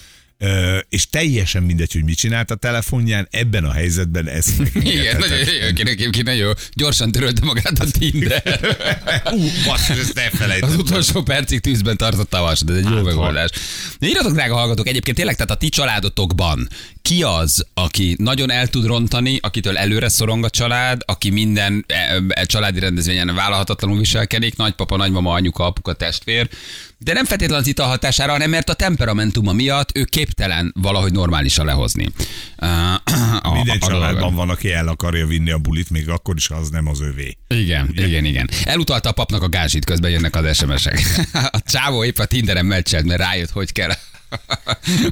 és 0.88 1.08
teljesen 1.08 1.62
mindegy, 1.62 1.92
hogy 1.92 2.04
mit 2.04 2.16
csinált 2.16 2.50
a 2.50 2.54
telefonján, 2.54 3.28
ebben 3.30 3.64
a 3.64 3.72
helyzetben 3.72 4.28
ez 4.28 4.46
Igen, 4.74 5.18
nagyon 5.18 5.38
nagyon 6.24 6.36
jó. 6.36 6.50
Gyorsan 6.74 7.12
törölte 7.12 7.44
magát 7.44 7.78
a 7.78 7.84
Tinder. 7.98 8.42
Ú, 9.32 9.44
basszus, 9.64 9.98
ezt 9.98 10.10
Az 10.10 10.16
elfelejtettem. 10.16 10.78
utolsó 10.78 11.22
percig 11.22 11.60
tűzben 11.60 11.96
tartotta 11.96 12.38
a 12.38 12.42
vasat, 12.42 12.70
ez 12.70 12.76
egy 12.76 12.84
jó 12.84 12.94
Hát, 12.94 13.04
megoldás. 13.04 13.50
De 13.98 14.06
írjatok, 14.06 14.32
drága 14.32 14.54
hallgatók, 14.54 14.88
egyébként 14.88 15.16
tényleg, 15.16 15.34
tehát 15.34 15.50
a 15.50 15.54
ti 15.54 15.68
családotokban 15.68 16.68
ki 17.10 17.22
az, 17.22 17.66
aki 17.74 18.16
nagyon 18.18 18.50
el 18.50 18.68
tud 18.68 18.86
rontani, 18.86 19.38
akitől 19.42 19.76
előre 19.76 20.08
szorong 20.08 20.44
a 20.44 20.50
család, 20.50 21.02
aki 21.04 21.30
minden 21.30 21.84
e, 21.88 22.22
e, 22.28 22.44
családi 22.44 22.78
rendezvényen 22.78 23.34
vállalhatatlanul 23.34 23.98
viselkedik, 23.98 24.56
nagypapa, 24.56 24.96
nagymama, 24.96 25.32
anyuka, 25.32 25.64
apuka, 25.64 25.92
testvér, 25.92 26.48
de 26.98 27.12
nem 27.12 27.24
feltétlenül 27.24 27.62
az 27.62 27.68
ital 27.68 27.86
hatására, 27.86 28.32
hanem 28.32 28.50
mert 28.50 28.68
a 28.68 28.74
temperamentuma 28.74 29.52
miatt 29.52 29.96
ő 29.96 30.04
képtelen 30.04 30.72
valahogy 30.80 31.12
normálisan 31.12 31.66
lehozni. 31.66 32.08
A, 32.56 33.52
Minden 33.52 33.78
a 33.80 33.86
családban 33.86 34.20
dolgot. 34.20 34.36
van, 34.36 34.50
aki 34.50 34.72
el 34.72 34.88
akarja 34.88 35.26
vinni 35.26 35.50
a 35.50 35.58
bulit, 35.58 35.90
még 35.90 36.08
akkor 36.08 36.36
is, 36.36 36.46
ha 36.46 36.54
az 36.54 36.68
nem 36.68 36.86
az 36.86 37.00
övé. 37.00 37.36
Igen, 37.48 37.86
Ugye? 37.90 38.06
igen, 38.06 38.24
igen. 38.24 38.50
Elutalta 38.64 39.08
a 39.08 39.12
papnak 39.12 39.42
a 39.42 39.48
gázsit, 39.48 39.84
közben 39.84 40.10
jönnek 40.10 40.36
az 40.36 40.56
SMS-ek. 40.56 41.00
A 41.32 41.60
csávó 41.66 42.04
épp 42.04 42.18
a 42.18 42.24
Tinderen 42.24 42.66
meccselt, 42.66 43.04
mert 43.04 43.20
rájött, 43.20 43.50
hogy 43.50 43.72
kell 43.72 43.90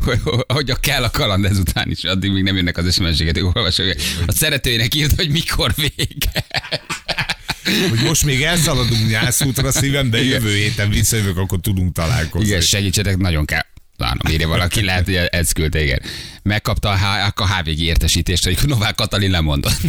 hogy, 0.46 0.74
kell 0.80 1.02
a 1.02 1.10
kaland 1.10 1.44
ezután 1.44 1.90
is, 1.90 2.04
addig 2.04 2.30
még 2.30 2.42
nem 2.42 2.56
jönnek 2.56 2.76
az 2.76 2.94
SMS-eket, 2.94 3.42
olvasok. 3.42 3.86
A 4.26 4.32
szeretőjének 4.32 4.94
írt, 4.94 5.14
hogy 5.16 5.30
mikor 5.30 5.74
vége. 5.74 6.44
Hogy 7.88 8.00
most 8.00 8.24
még 8.24 8.42
elszaladunk 8.42 9.08
nyászútra 9.08 9.72
szívem, 9.72 10.10
de 10.10 10.22
jövő 10.22 10.54
héten 10.54 10.90
visszajövök, 10.90 11.38
akkor 11.38 11.60
tudunk 11.60 11.92
találkozni. 11.92 12.46
Igen, 12.46 12.60
segítsetek, 12.60 13.16
nagyon 13.16 13.44
kell. 13.44 13.64
Lánom, 13.96 14.32
írja 14.32 14.48
valaki, 14.48 14.84
lehet, 14.84 15.04
hogy 15.04 15.14
ez 15.14 15.52
küldte, 15.52 15.82
igen. 15.82 16.02
Megkapta 16.42 16.88
a, 16.88 16.96
H- 16.96 17.40
a 17.40 17.56
HVG 17.56 17.80
értesítést, 17.80 18.44
hogy 18.44 18.58
Novák 18.66 18.94
Katalin 18.94 19.30
lemondott. 19.30 19.80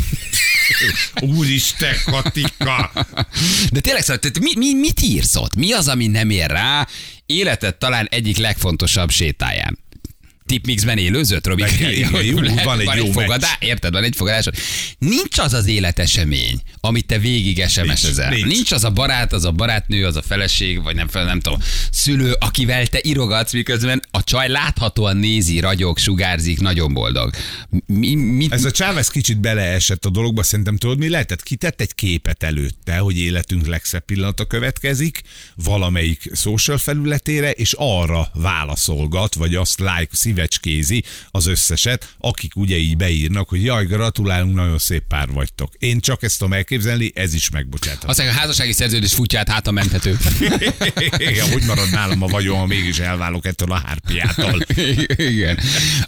Úristen, 1.21 1.95
Katika! 2.05 2.91
De 3.71 3.79
tényleg, 3.79 4.03
szóval, 4.03 4.31
mi, 4.39 4.51
mi, 4.55 4.73
mit 4.73 5.01
írsz 5.01 5.35
ott? 5.35 5.55
Mi 5.55 5.73
az, 5.73 5.87
ami 5.87 6.07
nem 6.07 6.29
ér 6.29 6.49
rá 6.49 6.87
életed 7.25 7.75
talán 7.75 8.07
egyik 8.11 8.37
legfontosabb 8.37 9.09
sétáján? 9.09 9.79
Tipmixben 10.49 10.97
élőzött, 10.97 11.47
Robi? 11.47 11.63
Van 12.63 12.79
egy 12.79 12.89
jó 12.95 13.11
fogadás, 13.11 13.57
érted, 13.59 13.93
van 13.93 14.03
egy 14.03 14.15
fogadás. 14.15 14.45
Nincs 14.97 15.37
az 15.37 15.53
az 15.53 15.67
életesemény, 15.67 16.61
amit 16.79 17.05
te 17.05 17.17
végig 17.17 17.65
SMS-ezel. 17.67 18.29
Nincs, 18.29 18.45
Nincs, 18.45 18.71
az 18.71 18.83
a 18.83 18.89
barát, 18.89 19.33
az 19.33 19.45
a 19.45 19.51
barátnő, 19.51 20.05
az 20.05 20.15
a 20.15 20.21
feleség, 20.21 20.83
vagy 20.83 20.95
nem, 20.95 21.07
fel- 21.07 21.25
nem 21.25 21.39
tudom, 21.39 21.59
szülő, 21.91 22.35
akivel 22.39 22.87
te 22.87 22.99
irogatsz, 23.01 23.53
miközben 23.53 24.01
a 24.11 24.23
csaj 24.23 24.47
láthatóan 24.47 25.17
nézi, 25.17 25.59
ragyog, 25.59 25.97
sugárzik, 25.97 26.59
nagyon 26.59 26.93
boldog. 26.93 27.33
Mi, 27.85 28.15
mi, 28.15 28.47
Ez 28.49 28.65
a 28.65 28.71
Chávez 28.71 29.07
kicsit 29.07 29.39
beleesett 29.39 30.05
a 30.05 30.09
dologba, 30.09 30.43
szerintem 30.43 30.77
tudod, 30.77 30.97
mi 30.97 31.09
lehetett? 31.09 31.43
Kitett 31.43 31.81
egy 31.81 31.95
képet 31.95 32.43
előtte, 32.43 32.97
hogy 32.97 33.19
életünk 33.19 33.67
legszebb 33.67 34.05
pillanata 34.05 34.45
következik, 34.45 35.21
valamelyik 35.55 36.29
social 36.35 36.77
felületére, 36.77 37.51
és 37.51 37.73
arra 37.77 38.27
válaszolgat, 38.33 39.35
vagy 39.35 39.55
azt 39.55 39.79
like, 39.79 40.07
szívecskézi 40.39 41.03
az 41.31 41.45
összeset, 41.45 42.15
akik 42.17 42.55
ugye 42.55 42.77
így 42.77 42.97
beírnak, 42.97 43.49
hogy 43.49 43.63
jaj, 43.63 43.85
gratulálunk, 43.85 44.55
nagyon 44.55 44.77
szép 44.77 45.03
pár 45.07 45.29
vagytok. 45.29 45.73
Én 45.79 45.99
csak 45.99 46.23
ezt 46.23 46.37
tudom 46.37 46.53
elképzelni, 46.53 47.11
ez 47.15 47.33
is 47.33 47.49
megbocsátható. 47.49 48.07
azt 48.07 48.17
mondja, 48.17 48.35
a 48.37 48.39
házassági 48.39 48.71
szerződés 48.71 49.13
futját 49.13 49.49
hát 49.49 49.67
a 49.67 49.71
menthető. 49.71 50.17
Igen, 51.17 51.51
hogy 51.51 51.63
marad 51.63 51.89
nálam 51.91 52.21
a 52.23 52.27
vagyon, 52.27 52.57
ha 52.57 52.65
mégis 52.65 52.99
elválok 52.99 53.45
ettől 53.45 53.71
a 53.71 53.81
hárpiától. 53.85 54.65
Igen. 55.33 55.59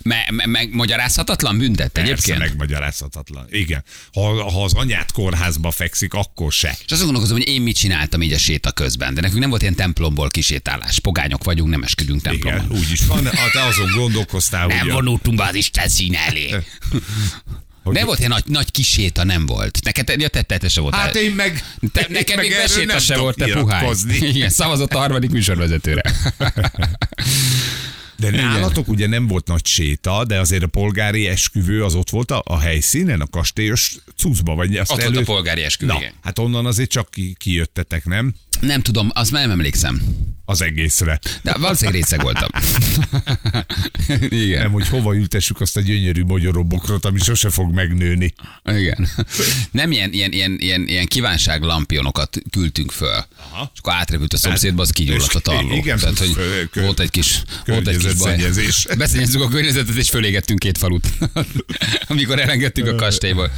Me, 0.02 0.28
me, 0.32 0.46
megmagyarázhatatlan 0.46 1.58
büntet 1.58 1.92
Persze 1.92 2.12
egyébként. 2.12 2.40
megmagyarázhatatlan. 2.40 3.46
Igen. 3.50 3.84
Ha, 4.14 4.52
ha 4.52 4.64
az 4.64 4.74
anyát 4.74 5.12
kórházba 5.12 5.72
fekszik, 5.72 6.14
akkor 6.14 6.52
se. 6.52 6.78
És 6.86 6.92
azon 6.92 7.06
gondolkozom, 7.06 7.38
hogy 7.38 7.48
én 7.48 7.62
mit 7.62 7.76
csináltam 7.76 8.22
így 8.22 8.34
a 8.34 8.38
séta 8.38 8.72
közben. 8.72 9.14
De 9.14 9.22
nekünk 9.22 9.40
nem 9.40 9.50
volt 9.50 9.62
ilyen 9.62 9.76
templomból 9.76 10.30
kisétálás. 10.30 11.00
Pogányok 11.00 11.44
vagyunk, 11.44 11.70
nem 11.70 11.84
esküdünk 11.84 12.22
templomban. 12.22 12.66
Igen, 12.66 12.78
úgy 12.78 12.92
is 12.92 13.06
van. 13.06 13.26
Ha 13.26 13.50
te 13.52 13.64
azon 13.64 13.90
gondolkoztál, 14.22 14.68
Nem 14.68 14.90
a- 14.90 14.94
vonultunk 14.94 15.38
be 15.38 15.44
az 15.44 15.56
Isten 15.56 15.88
színe 15.88 16.20
elé. 16.20 16.50
hogy- 17.84 17.94
Nem 17.94 18.06
volt 18.06 18.18
ilyen 18.18 18.30
nagy, 18.32 18.44
nagy 18.46 18.72
kiséta, 18.72 19.24
nem 19.24 19.46
volt. 19.46 19.80
Neked, 19.84 20.22
ja, 20.22 20.28
te, 20.28 20.42
te, 20.42 20.58
te 20.58 20.68
se 20.70 20.82
voltál. 20.82 21.00
Hát 21.00 21.16
én 21.16 21.32
meg... 21.32 21.64
te, 21.94 22.02
én 22.02 22.08
neked 22.10 22.36
meg 22.36 22.46
még 22.48 22.56
beséta 22.56 23.00
se 23.00 23.18
volt, 23.18 23.36
te 23.38 23.48
puhány. 23.48 23.96
Igen, 24.34 24.50
szavazott 24.50 24.94
a 24.94 24.98
harmadik 24.98 25.30
műsorvezetőre. 25.30 26.02
De 28.18 28.30
nálatok 28.30 28.88
ugye 28.88 29.08
nem 29.08 29.28
volt 29.28 29.48
nagy 29.48 29.66
séta, 29.66 30.26
de 30.26 30.40
azért 30.40 30.64
a 30.64 30.68
polgári 30.68 31.28
esküvő 31.28 31.84
az 31.84 31.96
ott 31.96 32.10
volt 32.10 32.32
a, 32.32 32.42
a 32.46 32.60
helyszínen, 32.60 33.22
a 33.22 33.28
kastélyos 33.28 33.96
cuccba, 34.18 34.56
vagy 34.56 34.78
azt 34.78 34.92
Ott 34.92 35.04
volt 35.04 35.18
a 35.18 35.24
polgári 35.24 35.62
esküvő, 35.62 35.92
Na, 35.92 35.98
igen. 36.00 36.14
hát 36.22 36.40
onnan 36.40 36.66
azért 36.66 36.90
csak 36.90 37.10
ki, 37.12 37.36
kijöttetek, 37.40 38.06
nem? 38.06 38.34
Nem 38.60 38.82
tudom, 38.82 39.10
azt 39.14 39.32
már 39.32 39.42
nem 39.42 39.52
emlékszem. 39.52 40.02
Az 40.46 40.62
egészre. 40.62 41.20
De 41.42 41.54
valószínűleg 41.58 42.02
részeg 42.02 42.22
voltam. 42.22 42.50
Igen. 44.30 44.62
Nem, 44.62 44.72
hogy 44.72 44.88
hova 44.88 45.16
ültessük 45.16 45.62
azt 45.62 45.78
a 45.78 45.82
gyönyörű 45.82 46.24
magyarobokrot, 46.24 47.06
ami 47.06 47.20
sose 47.20 47.50
fog 47.50 47.74
megnőni. 47.74 48.34
Igen. 48.66 49.08
Nem 49.72 49.92
ilyen, 49.92 50.12
ilyen, 50.14 50.32
ilyen, 50.32 50.56
ilyen, 50.60 50.88
ilyen 50.88 51.06
kívánságlampionokat 51.06 52.38
küldtünk 52.50 52.92
föl. 52.92 53.26
Aha. 53.52 53.72
És 53.74 53.80
akkor 53.80 53.94
átrepült 53.94 54.34
a 54.34 54.38
szomszédba, 54.38 54.82
az 54.82 54.90
kigyulladt 54.90 55.36
a 55.36 55.40
tarló. 55.40 55.76
Igen, 55.76 56.00
Tehát, 56.00 56.18
hogy 56.18 56.34
kö- 56.34 56.70
kö- 56.70 56.84
volt 56.84 57.00
egy 57.00 57.10
kis, 57.10 57.42
volt 57.66 57.88
egy 57.88 57.98
kis 57.98 58.14
baj. 58.14 58.50
Beszennyezzük 58.98 59.42
a 59.42 59.48
környezetet, 59.48 59.96
és 59.96 60.10
fölégettünk 60.10 60.60
két 60.60 60.78
falut, 60.78 61.08
amikor 62.08 62.40
elengedtük 62.40 62.88
a 62.88 62.96
kastélyból. 62.96 63.52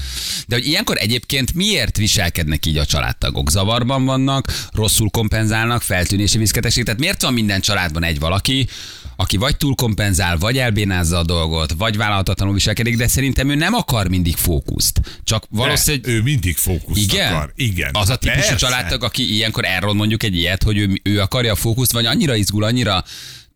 De 0.48 0.56
hogy 0.56 0.66
ilyenkor 0.66 0.98
egyébként 0.98 1.54
miért 1.54 1.98
viselkednek 1.98 2.66
így 2.66 2.78
a 2.78 2.86
családtagok? 2.86 3.50
Zavarban 3.50 4.06
vannak, 4.06 4.48
rosszul 4.84 5.10
kompenzálnak, 5.10 5.82
feltűnési 5.82 6.38
viszketesség. 6.38 6.84
Tehát 6.84 7.00
miért 7.00 7.22
van 7.22 7.34
minden 7.34 7.62
családban 7.62 8.04
egy 8.04 8.20
valaki, 8.20 8.68
aki 9.16 9.38
vagy 9.38 9.58
túlkompenzál, 9.58 10.38
vagy 10.38 10.58
elbénázza 10.58 11.18
a 11.18 11.24
dolgot, 11.24 11.74
vagy 11.78 11.98
vállalhatatlanul 11.98 12.54
viselkedik, 12.54 12.98
de 12.98 13.08
szerintem 13.08 13.50
ő 13.50 13.56
nem 13.56 13.74
akar 13.74 14.08
mindig 14.08 14.36
fókuszt. 14.36 15.02
Csak 15.24 15.46
valószínűleg... 15.50 16.06
De, 16.06 16.12
ő 16.12 16.22
mindig 16.22 16.58
fókuszt 16.58 17.02
Igen? 17.14 17.34
akar. 17.34 17.52
Igen. 17.56 17.90
Az 17.94 18.10
a 18.10 18.16
típusú 18.16 18.40
Persze. 18.40 18.56
családtag, 18.56 19.04
aki 19.04 19.34
ilyenkor 19.34 19.66
elrond 19.66 19.98
mondjuk 19.98 20.24
egy 20.24 20.36
ilyet, 20.36 20.64
hogy 20.64 20.78
ő, 20.78 21.00
ő 21.04 21.22
akarja 21.22 21.52
a 21.52 21.56
fókuszt, 21.56 21.92
vagy 21.92 22.06
annyira 22.06 22.36
izgul, 22.36 22.64
annyira 22.64 23.04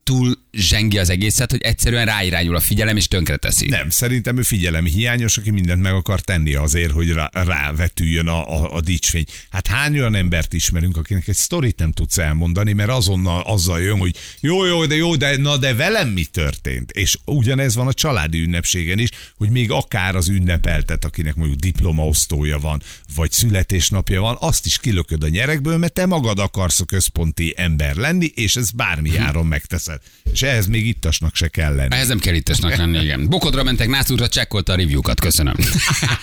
túl 0.04 0.38
zsengi 0.58 0.98
az 0.98 1.10
egészet, 1.10 1.52
hogy 1.52 1.62
egyszerűen 1.62 2.06
ráirányul 2.06 2.56
a 2.56 2.60
figyelem 2.60 2.98
és 2.98 3.08
tönkreteszi. 3.08 3.68
Nem, 3.68 3.90
szerintem 3.90 4.38
ő 4.38 4.42
figyelem 4.42 4.86
hiányos, 4.86 5.38
aki 5.38 5.52
mindent 5.52 5.82
meg 5.82 5.94
akar 5.94 6.22
tenni 6.22 6.54
azért, 6.54 6.92
hogy 6.92 7.12
rá, 7.12 7.30
rávetüljön 7.32 8.28
a, 8.28 8.64
a, 8.64 8.76
a 8.76 8.82
dicsfény. 8.82 9.26
Hát 9.50 9.68
hány 9.68 9.98
olyan 9.98 10.16
embert 10.16 10.54
ismerünk, 10.54 10.98
akinek 10.98 11.28
egy 11.28 11.36
sztorit 11.36 11.80
nem 11.80 11.92
tudsz 11.92 12.18
elmondani, 12.18 12.74
mert 12.74 12.90
azonnal 12.90 13.42
azzal 13.42 13.82
jön, 13.82 13.98
hogy 13.98 14.16
jó, 14.40 14.66
jó, 14.66 14.86
de 14.86 14.96
jó, 14.96 15.16
de 15.16 15.38
na 15.38 15.58
de 15.58 15.74
velem 15.74 16.10
mi 16.10 16.24
történt? 16.24 16.92
És 16.92 17.18
ugyanez 17.26 17.76
van 17.76 17.88
a 17.88 17.94
családi 17.94 18.42
ünnepségen 18.42 19.00
is, 19.00 19.10
hogy 19.38 19.50
még 19.50 19.72
akár 19.72 20.16
az 20.16 20.30
ünnepeltet, 20.30 21.06
akinek 21.06 21.36
mondjuk 21.36 21.60
diplomaosztója 21.60 22.60
van, 22.60 22.82
vagy 23.16 23.32
születésnapja 23.32 24.22
van, 24.22 24.38
azt 24.40 24.66
is 24.66 24.80
kilököd 24.80 25.24
a 25.24 25.28
nyerekből, 25.28 25.78
mert 25.78 25.94
te 25.94 26.06
magad 26.06 26.40
akarsz 26.40 26.80
a 26.80 26.86
központi 26.86 27.54
ember 27.58 27.96
lenni, 27.96 28.32
és 28.36 28.56
ez 28.56 28.72
bármi 28.72 29.18
áron 29.18 29.46
megteszed. 29.46 30.02
És 30.34 30.42
ehhez 30.48 30.68
még 30.68 30.88
ittasnak 30.88 31.36
se 31.36 31.48
kell 31.48 31.76
lenni. 31.76 31.96
Ehhez 31.96 32.08
nem 32.08 32.20
kell 32.20 32.34
ittesnek 32.34 32.78
lenni, 32.78 33.04
igen. 33.04 33.28
Bokodra 33.28 33.64
mentek, 33.64 33.88
Nász 33.88 34.10
úrra 34.10 34.28
csekkolta 34.28 34.74
a 34.74 34.76
review-kat, 34.76 35.20
köszönöm. 35.20 35.56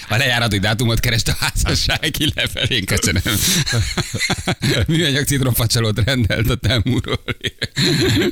A 0.09 0.17
lejárati 0.17 0.59
dátumot 0.59 1.01
kereste 1.01 1.33
a 1.33 1.45
házassági 1.45 2.33
levelén, 2.35 2.85
köszönöm. 2.85 3.23
Műanyag 4.87 5.25
citromfacsalót 5.25 6.05
rendelt 6.05 6.51
a 6.51 6.55
Temúról. 6.55 7.25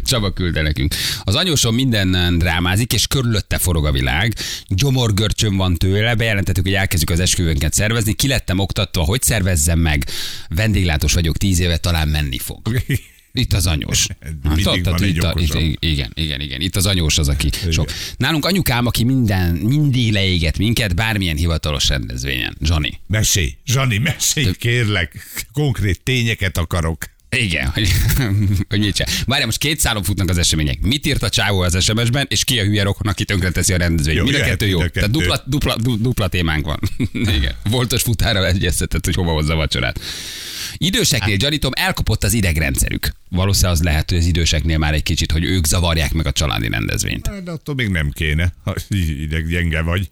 Csaba 0.05 0.33
küldte 0.33 0.63
nekünk. 0.63 0.95
Az 1.25 1.35
anyósom 1.35 1.75
minden 1.75 2.39
drámázik, 2.39 2.93
és 2.93 3.07
körülötte 3.07 3.59
forog 3.59 3.87
a 3.87 3.93
világ. 3.93 4.35
Gyomorgörcsön 4.69 5.57
van 5.57 5.77
tőle, 5.77 6.15
bejelentettük, 6.15 6.65
hogy 6.65 6.75
elkezdjük 6.75 7.11
az 7.11 7.21
esküvőnket 7.21 7.73
szervezni. 7.73 8.13
Ki 8.13 8.29
lettem 8.29 8.59
oktatva, 8.59 9.03
hogy 9.03 9.23
szervezzem 9.23 9.79
meg. 9.79 10.05
Vendéglátós 10.49 11.13
vagyok 11.13 11.37
tíz 11.37 11.59
éve, 11.59 11.77
talán 11.77 12.09
menni 12.09 12.39
fog. 12.39 12.61
Itt 13.33 13.53
az 13.53 13.67
anyós. 13.67 14.07
Mindig 14.43 14.65
Tudod, 14.65 14.85
van 14.85 15.03
egy 15.03 15.17
itt, 15.17 15.23
a, 15.23 15.35
itt, 15.37 15.77
igen, 15.79 16.11
igen, 16.15 16.41
igen. 16.41 16.61
Itt 16.61 16.77
az 16.77 16.87
anyós 16.87 17.19
az, 17.19 17.29
aki 17.29 17.51
sok. 17.71 17.91
Nálunk 18.17 18.45
anyukám, 18.45 18.87
aki 18.87 19.05
minden, 19.05 19.55
mindig 19.55 20.12
leéget 20.12 20.59
minket, 20.59 20.95
bármilyen 20.95 21.37
hivatalos 21.37 21.89
rendezvényen. 21.89 22.57
Johnny. 22.61 22.99
Mesélj, 23.07 23.57
Zsani, 23.65 23.99
mesélj, 23.99 24.53
kérlek. 24.59 25.45
Konkrét 25.53 26.03
tényeket 26.03 26.59
akarok. 26.59 27.12
Igen, 27.37 27.67
hogy, 27.67 27.89
hogy 28.69 28.79
mit 28.79 28.95
csinál. 28.95 29.12
Várjál, 29.27 29.47
most 29.47 29.59
két 29.59 29.81
szálon 29.81 30.03
futnak 30.03 30.29
az 30.29 30.39
események. 30.39 30.81
Mit 30.81 31.07
írt 31.07 31.23
a 31.23 31.29
csávó 31.29 31.61
az 31.61 31.85
SMS-ben, 31.85 32.27
és 32.31 32.45
ki 32.45 32.59
a 32.61 32.65
hülye 32.65 32.83
rokon, 32.83 33.07
aki 33.07 33.25
tönkreteszi 33.25 33.73
a 33.73 33.77
rendezvényt? 33.77 34.23
Mind 34.23 34.35
a 34.35 34.45
kettő 34.45 34.67
jó. 34.67 34.87
Tehát 34.87 35.11
dupla, 35.11 35.43
dupla, 35.47 35.77
du- 35.77 36.01
dupla 36.01 36.29
témánk 36.29 36.65
van. 36.67 36.79
Igen. 37.37 37.55
Voltos 37.71 38.03
futára 38.03 38.47
egyeztetett, 38.47 39.05
hogy 39.05 39.15
hova 39.15 39.33
hozza 39.33 39.53
a 39.53 39.57
vacsorát. 39.57 40.01
Időseknél 40.77 41.37
gyanítom, 41.37 41.71
elkopott 41.75 42.25
az 42.25 42.33
idegrendszerük. 42.33 43.12
Valószínűleg 43.29 43.77
az 43.77 43.83
lehet, 43.83 44.11
hogy 44.11 44.19
az 44.19 44.27
időseknél 44.27 44.79
már 44.79 44.95
egy 44.95 45.03
kicsit, 45.03 45.33
hogy 45.33 45.45
ők 45.45 45.67
zavarják 45.67 46.12
meg 46.12 46.27
a 46.27 46.33
családi 46.33 46.69
rendezvényt. 46.69 47.45
De 47.45 47.51
attól 47.51 47.75
még 47.75 47.89
nem 47.89 48.11
kéne, 48.11 48.53
ha 48.65 48.75
ideg 49.23 49.49
gyenge 49.49 49.81
vagy. 49.81 50.11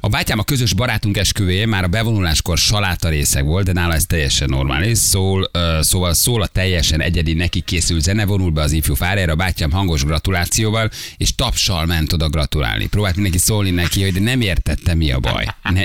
A 0.00 0.08
bátyám 0.08 0.38
a 0.38 0.42
közös 0.42 0.72
barátunk 0.72 1.16
esküvőjén 1.16 1.68
már 1.68 1.84
a 1.84 1.88
bevonuláskor 1.88 2.58
saláta 2.58 3.08
részeg 3.08 3.44
volt, 3.44 3.64
de 3.64 3.72
nála 3.72 3.94
ez 3.94 4.06
teljesen 4.06 4.48
normális. 4.48 4.98
Szól, 4.98 5.50
uh, 5.54 5.80
szóval 5.80 6.14
szól 6.14 6.42
a 6.42 6.46
teljesen 6.46 7.00
egyedi 7.00 7.32
neki 7.32 7.60
készült 7.60 8.02
zene, 8.02 8.24
vonul 8.24 8.50
be 8.50 8.62
az 8.62 8.72
ifjú 8.72 8.94
fárára, 8.94 9.32
a 9.32 9.36
bátyám 9.36 9.70
hangos 9.70 10.04
gratulációval, 10.04 10.90
és 11.16 11.34
tapsal 11.34 11.86
ment 11.86 12.12
oda 12.12 12.28
gratulálni. 12.28 12.86
Próbált 12.86 13.14
mindenki 13.14 13.38
szólni 13.38 13.70
neki, 13.70 14.02
hogy 14.02 14.12
de 14.12 14.20
nem 14.20 14.40
értette, 14.40 14.94
mi 14.94 15.10
a 15.10 15.18
baj. 15.18 15.46
Ne, 15.62 15.82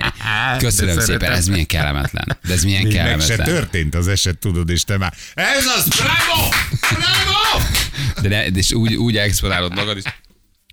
köszönöm 0.58 0.96
De 0.96 1.02
szépen, 1.02 1.32
ez 1.32 1.48
milyen 1.48 1.66
kellemetlen. 1.66 2.38
De 2.48 2.54
ez 2.54 2.64
milyen 2.64 2.84
Még 2.84 2.94
meg 2.96 3.04
se 3.04 3.08
kellemetlen. 3.08 3.48
történt 3.48 3.96
az 3.96 4.08
eset, 4.08 4.38
tudod, 4.38 4.70
és 4.70 4.84
te 4.84 4.98
már 4.98 5.14
ez 5.34 5.66
az, 5.78 5.88
bravo! 5.88 6.50
Bravo! 6.90 7.64
De, 8.22 8.30
ne, 8.30 8.46
és 8.48 8.72
úgy, 8.72 8.96
úgy 8.96 9.18
exponálod 9.18 9.76
magad 9.76 9.98
is, 9.98 10.04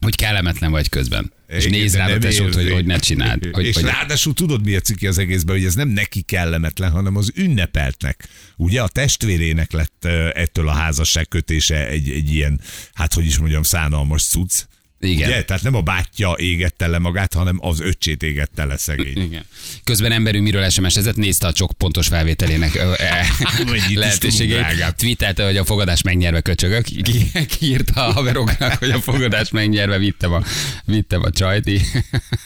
hogy 0.01 0.15
kellemetlen 0.15 0.71
vagy 0.71 0.89
közben. 0.89 1.33
És 1.49 1.65
Igen, 1.65 1.79
néz 1.79 1.97
rád 1.97 2.11
a 2.11 2.19
tesót, 2.19 2.55
hogy, 2.55 2.71
hogy 2.71 2.87
ne 2.87 2.99
csináld. 2.99 3.49
Hogy, 3.53 3.67
és 3.67 3.75
hogy, 3.75 3.85
ráadásul 3.85 4.35
tudod, 4.35 4.65
mi 4.65 4.75
a 4.75 4.81
ciki 4.81 5.07
az 5.07 5.19
egészben, 5.19 5.57
hogy 5.57 5.65
ez 5.65 5.75
nem 5.75 5.89
neki 5.89 6.23
kellemetlen, 6.23 6.91
hanem 6.91 7.17
az 7.17 7.33
ünnepeltnek. 7.35 8.29
Ugye 8.57 8.83
a 8.83 8.89
testvérének 8.89 9.73
lett 9.73 10.05
ettől 10.33 10.69
a 10.69 10.73
házasság 10.73 11.29
kötése 11.29 11.89
egy, 11.89 12.11
egy 12.11 12.35
ilyen, 12.35 12.61
hát 12.95 13.13
hogy 13.13 13.27
is 13.27 13.39
mondjam, 13.39 13.63
szánalmas 13.63 14.25
cucc. 14.25 14.67
Igen. 15.07 15.29
Ugye? 15.29 15.45
Tehát 15.45 15.63
nem 15.63 15.75
a 15.75 15.81
bátyja 15.81 16.35
égette 16.39 16.87
le 16.87 16.99
magát, 16.99 17.33
hanem 17.35 17.59
az 17.61 17.81
öccsét 17.81 18.23
égette 18.23 18.65
le 18.65 18.77
szegény. 18.77 19.23
Igen. 19.23 19.45
Közben 19.85 20.13
emberünk 20.13 20.45
miről 20.45 20.69
SMS-ezett, 20.71 21.17
nézte 21.17 21.47
a 21.47 21.53
csok 21.53 21.73
pontos 21.73 22.07
felvételének 22.07 22.75
e, 22.75 23.27
lehetőségét. 23.95 24.95
Twittelte, 24.97 25.45
hogy 25.45 25.57
a 25.57 25.65
fogadás 25.65 26.03
megnyerve 26.03 26.41
köcsögök. 26.41 26.85
Ki- 26.85 27.03
ki- 27.03 27.47
Kiírta 27.59 28.07
a 28.07 28.13
haveroknak, 28.13 28.73
hogy 28.79 28.91
a 28.91 29.01
fogadás 29.01 29.51
megnyerve 29.51 29.99
vittem 29.99 30.33
a, 30.33 30.43
vittem 30.85 31.23
a 31.23 31.31
csajti. 31.31 31.81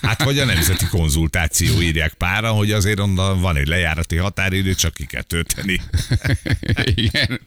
Hát 0.03 0.23
vagy 0.23 0.39
a 0.39 0.45
nemzeti 0.45 0.87
konzultáció 0.87 1.81
írják 1.81 2.13
pára, 2.15 2.51
hogy 2.51 2.73
azért 2.73 2.99
onnan 3.01 3.41
van 3.41 3.57
egy 3.57 3.67
lejárati 3.67 4.17
határidő, 4.17 4.75
csak 4.75 4.95
ki 4.95 5.07
kell 5.07 5.23
tölteni. 5.23 5.81
Igen. 6.95 7.41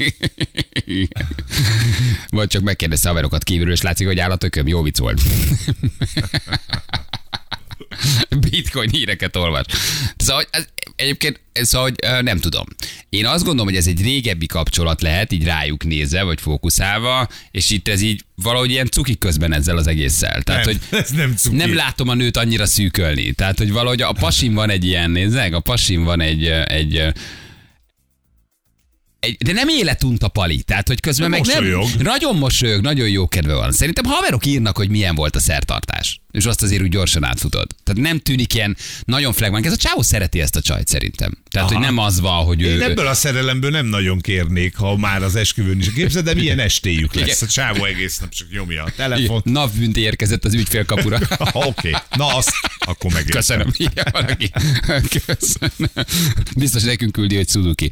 Igen. 0.84 1.26
Vagy 2.28 2.48
csak 2.48 2.62
megkérdezte 2.62 3.06
a 3.08 3.10
haverokat 3.10 3.44
kívülről, 3.44 3.72
és 3.72 3.80
látszik, 3.82 4.06
hogy 4.06 4.18
áll 4.18 4.30
a 4.36 4.38
tököm, 4.38 4.66
jó 4.66 4.82
vicc 4.82 4.98
volt. 4.98 5.20
Bitcoin 8.50 8.90
híreket 8.90 9.36
olvas. 9.36 9.64
Szóval 10.16 10.44
ez, 10.50 10.66
egyébként 10.96 11.40
szóval, 11.52 11.88
hogy 11.88 11.96
ö, 12.10 12.22
nem 12.22 12.38
tudom. 12.38 12.64
Én 13.08 13.26
azt 13.26 13.44
gondolom, 13.44 13.66
hogy 13.66 13.76
ez 13.76 13.86
egy 13.86 14.02
régebbi 14.02 14.46
kapcsolat 14.46 15.02
lehet, 15.02 15.32
így 15.32 15.44
rájuk 15.44 15.84
nézve, 15.84 16.22
vagy 16.22 16.40
fókuszálva, 16.40 17.28
és 17.50 17.70
itt 17.70 17.88
ez 17.88 18.00
így 18.00 18.24
valahogy 18.34 18.70
ilyen 18.70 18.86
cuki 18.86 19.18
közben 19.18 19.52
ezzel 19.52 19.76
az 19.76 19.86
egésszel. 19.86 20.42
Tehát, 20.42 20.64
Nem, 20.64 20.74
hogy 20.74 20.98
ez 21.00 21.10
nem 21.10 21.34
cuki. 21.36 21.56
nem 21.56 21.74
látom 21.74 22.08
a 22.08 22.14
nőt 22.14 22.36
annyira 22.36 22.66
szűkölni. 22.66 23.32
Tehát, 23.32 23.58
hogy 23.58 23.72
valahogy 23.72 24.02
a 24.02 24.12
pasim 24.12 24.54
van 24.54 24.70
egy 24.70 24.84
ilyen, 24.84 25.10
nézzek, 25.10 25.54
a 25.54 25.60
pasim 25.60 26.04
van 26.04 26.20
egy, 26.20 26.46
ö, 26.46 26.62
egy, 26.62 27.12
de 29.38 29.52
nem 29.52 29.68
életunt 29.68 30.22
a 30.22 30.28
pali, 30.28 30.62
tehát 30.62 30.88
hogy 30.88 31.00
közben 31.00 31.30
meg 31.30 31.38
Mosolyog. 31.38 31.88
nem, 31.88 32.02
nagyon 32.02 32.36
mosolyog, 32.36 32.82
nagyon 32.82 33.08
jó 33.08 33.28
kedve 33.28 33.54
van. 33.54 33.72
Szerintem 33.72 34.04
haverok 34.04 34.46
írnak, 34.46 34.76
hogy 34.76 34.88
milyen 34.88 35.14
volt 35.14 35.36
a 35.36 35.40
szertartás. 35.40 36.20
És 36.30 36.44
azt 36.44 36.62
azért 36.62 36.82
úgy 36.82 36.88
gyorsan 36.88 37.24
átfutod. 37.24 37.66
Tehát 37.84 38.02
nem 38.02 38.18
tűnik 38.18 38.54
ilyen 38.54 38.76
nagyon 39.04 39.32
flagman. 39.32 39.64
Ez 39.64 39.72
a 39.72 39.76
csávó 39.76 40.02
szereti 40.02 40.40
ezt 40.40 40.56
a 40.56 40.60
csajt 40.60 40.88
szerintem. 40.88 41.38
Tehát, 41.50 41.70
Aha. 41.70 41.78
hogy 41.78 41.86
nem 41.86 41.98
az 41.98 42.20
van, 42.20 42.44
hogy 42.44 42.62
ő... 42.62 42.74
Én 42.74 42.82
ebből 42.82 43.06
a 43.06 43.14
szerelemből 43.14 43.70
nem 43.70 43.86
nagyon 43.86 44.20
kérnék, 44.20 44.76
ha 44.76 44.96
már 44.96 45.22
az 45.22 45.36
esküvőn 45.36 45.78
is 45.78 45.92
képzeld, 45.92 46.24
de 46.24 46.34
milyen 46.34 46.58
estéjük 46.58 47.14
lesz. 47.14 47.42
A 47.42 47.46
csávó 47.46 47.84
egész 47.84 48.18
nap 48.18 48.30
csak 48.30 48.50
nyomja 48.50 48.84
a 48.84 48.90
telefont. 48.96 49.44
Napbűnt 49.44 49.96
érkezett 49.96 50.44
az 50.44 50.54
ügyfélkapura. 50.54 51.18
Oké, 51.52 51.68
okay. 51.68 51.92
na 52.16 52.26
azt, 52.26 52.50
akkor 52.78 53.12
megértem. 53.12 53.40
Köszönöm. 53.40 53.72
Köszönöm. 55.26 56.06
Biztos 56.56 56.82
nekünk 56.82 57.12
küldi, 57.12 57.36
hogy 57.36 57.48
Suzuki. 57.48 57.90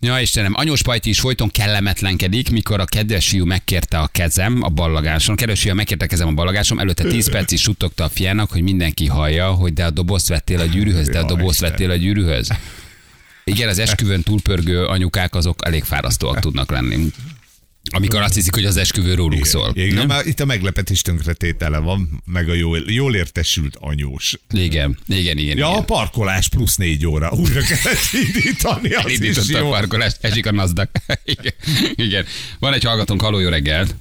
Ja, 0.00 0.20
Istenem, 0.20 0.52
anyós 0.54 0.82
pajti 0.82 1.08
is 1.08 1.20
folyton 1.20 1.48
kellemetlenkedik, 1.48 2.50
mikor 2.50 2.80
a 2.80 2.84
kedves 2.84 3.28
fiú 3.28 3.44
megkérte 3.44 3.98
a 3.98 4.06
kezem 4.06 4.62
a 4.62 4.68
ballagáson. 4.68 5.34
A 5.34 5.38
kedves 5.38 5.60
fiú 5.60 5.74
megkérte 5.74 6.04
a 6.04 6.08
kezem 6.08 6.28
a 6.28 6.32
ballagáson, 6.32 6.80
előtte 6.80 7.04
10 7.04 7.30
percig 7.30 7.58
suttogta 7.58 8.04
a 8.04 8.08
fiának, 8.08 8.50
hogy 8.50 8.62
mindenki 8.62 9.06
hallja, 9.06 9.50
hogy 9.50 9.72
de 9.72 9.84
a 9.84 9.90
dobozt 9.90 10.28
vettél 10.28 10.60
a 10.60 10.64
gyűrűhöz, 10.64 11.08
de 11.08 11.18
a 11.18 11.24
dobozt 11.24 11.60
vettél 11.60 11.90
a 11.90 11.96
gyűrűhöz. 11.96 12.50
Igen, 13.44 13.68
az 13.68 13.78
esküvőn 13.78 14.22
túlpörgő 14.22 14.84
anyukák 14.84 15.34
azok 15.34 15.66
elég 15.66 15.84
fárasztóak 15.84 16.40
tudnak 16.40 16.70
lenni. 16.70 17.06
Amikor 17.90 18.20
azt 18.20 18.34
hiszik, 18.34 18.54
hogy 18.54 18.64
az 18.64 18.76
esküvő 18.76 19.14
róluk 19.14 19.46
szól. 19.46 19.70
Igen, 19.74 19.94
nem? 19.94 20.06
már 20.06 20.26
itt 20.26 20.40
a 20.40 20.44
meglepetés 20.44 21.02
tönkretétele 21.02 21.78
van, 21.78 22.22
meg 22.24 22.48
a 22.48 22.54
jól, 22.54 22.82
jól 22.86 23.14
értesült 23.14 23.76
anyós. 23.80 24.34
Igen, 24.50 24.98
igen, 25.08 25.38
igen. 25.38 25.56
Ja, 25.56 25.66
igen. 25.68 25.78
a 25.78 25.84
parkolás 25.84 26.48
plusz 26.48 26.76
négy 26.76 27.06
óra. 27.06 27.30
Újra 27.30 27.60
kellett 27.60 28.12
indítani, 28.12 28.92
az 28.94 29.10
is 29.10 29.16
Elindította 29.18 29.58
a 29.58 29.60
jó. 29.60 29.68
parkolást, 29.68 30.16
esik 30.20 30.46
a 30.46 30.52
NASDAQ. 30.52 30.90
Igen. 31.24 31.52
Igen. 31.94 32.24
Van 32.58 32.72
egy 32.72 32.84
hallgatónk, 32.84 33.20
haló, 33.22 33.38
jó 33.38 33.48
reggelt. 33.48 33.94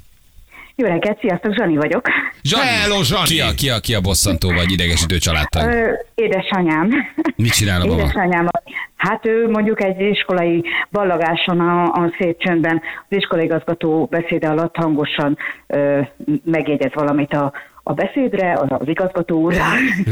Jó 0.76 0.88
reggelt, 0.88 1.20
sziasztok, 1.20 1.54
Zsani 1.56 1.76
vagyok. 1.76 2.08
Zsani. 2.44 2.68
Hello, 2.70 3.04
Zsani. 3.04 3.26
Ki 3.28 3.40
a, 3.40 3.52
ki 3.58 3.70
a, 3.70 3.80
ki 3.80 3.94
a 3.94 4.02
bosszantó 4.02 4.52
vagy 4.52 4.72
idegesítő 4.72 5.18
családtag? 5.18 5.72
Ö, 5.74 5.92
édesanyám. 6.16 6.90
Mit 7.36 7.52
csinál 7.54 7.82
a 7.82 7.86
baba? 7.88 8.02
Édesanyám. 8.02 8.48
Hát 8.96 9.26
ő 9.26 9.50
mondjuk 9.50 9.84
egy 9.84 10.00
iskolai 10.02 10.64
ballagáson 10.92 11.60
a, 11.60 11.84
a 11.84 12.14
szép 12.20 12.38
csöndben 12.40 12.82
az 13.10 13.18
iskolaigazgató 13.18 14.06
beszéde 14.06 14.48
alatt 14.48 14.76
hangosan 14.76 15.38
ö, 15.68 16.02
megjegyez 16.44 16.92
valamit 16.94 17.34
a, 17.34 17.54
a 17.84 17.94
beszédre, 17.94 18.54
az, 18.54 18.68
az 18.82 18.88
igazgató 18.88 19.42
úr. 19.42 19.54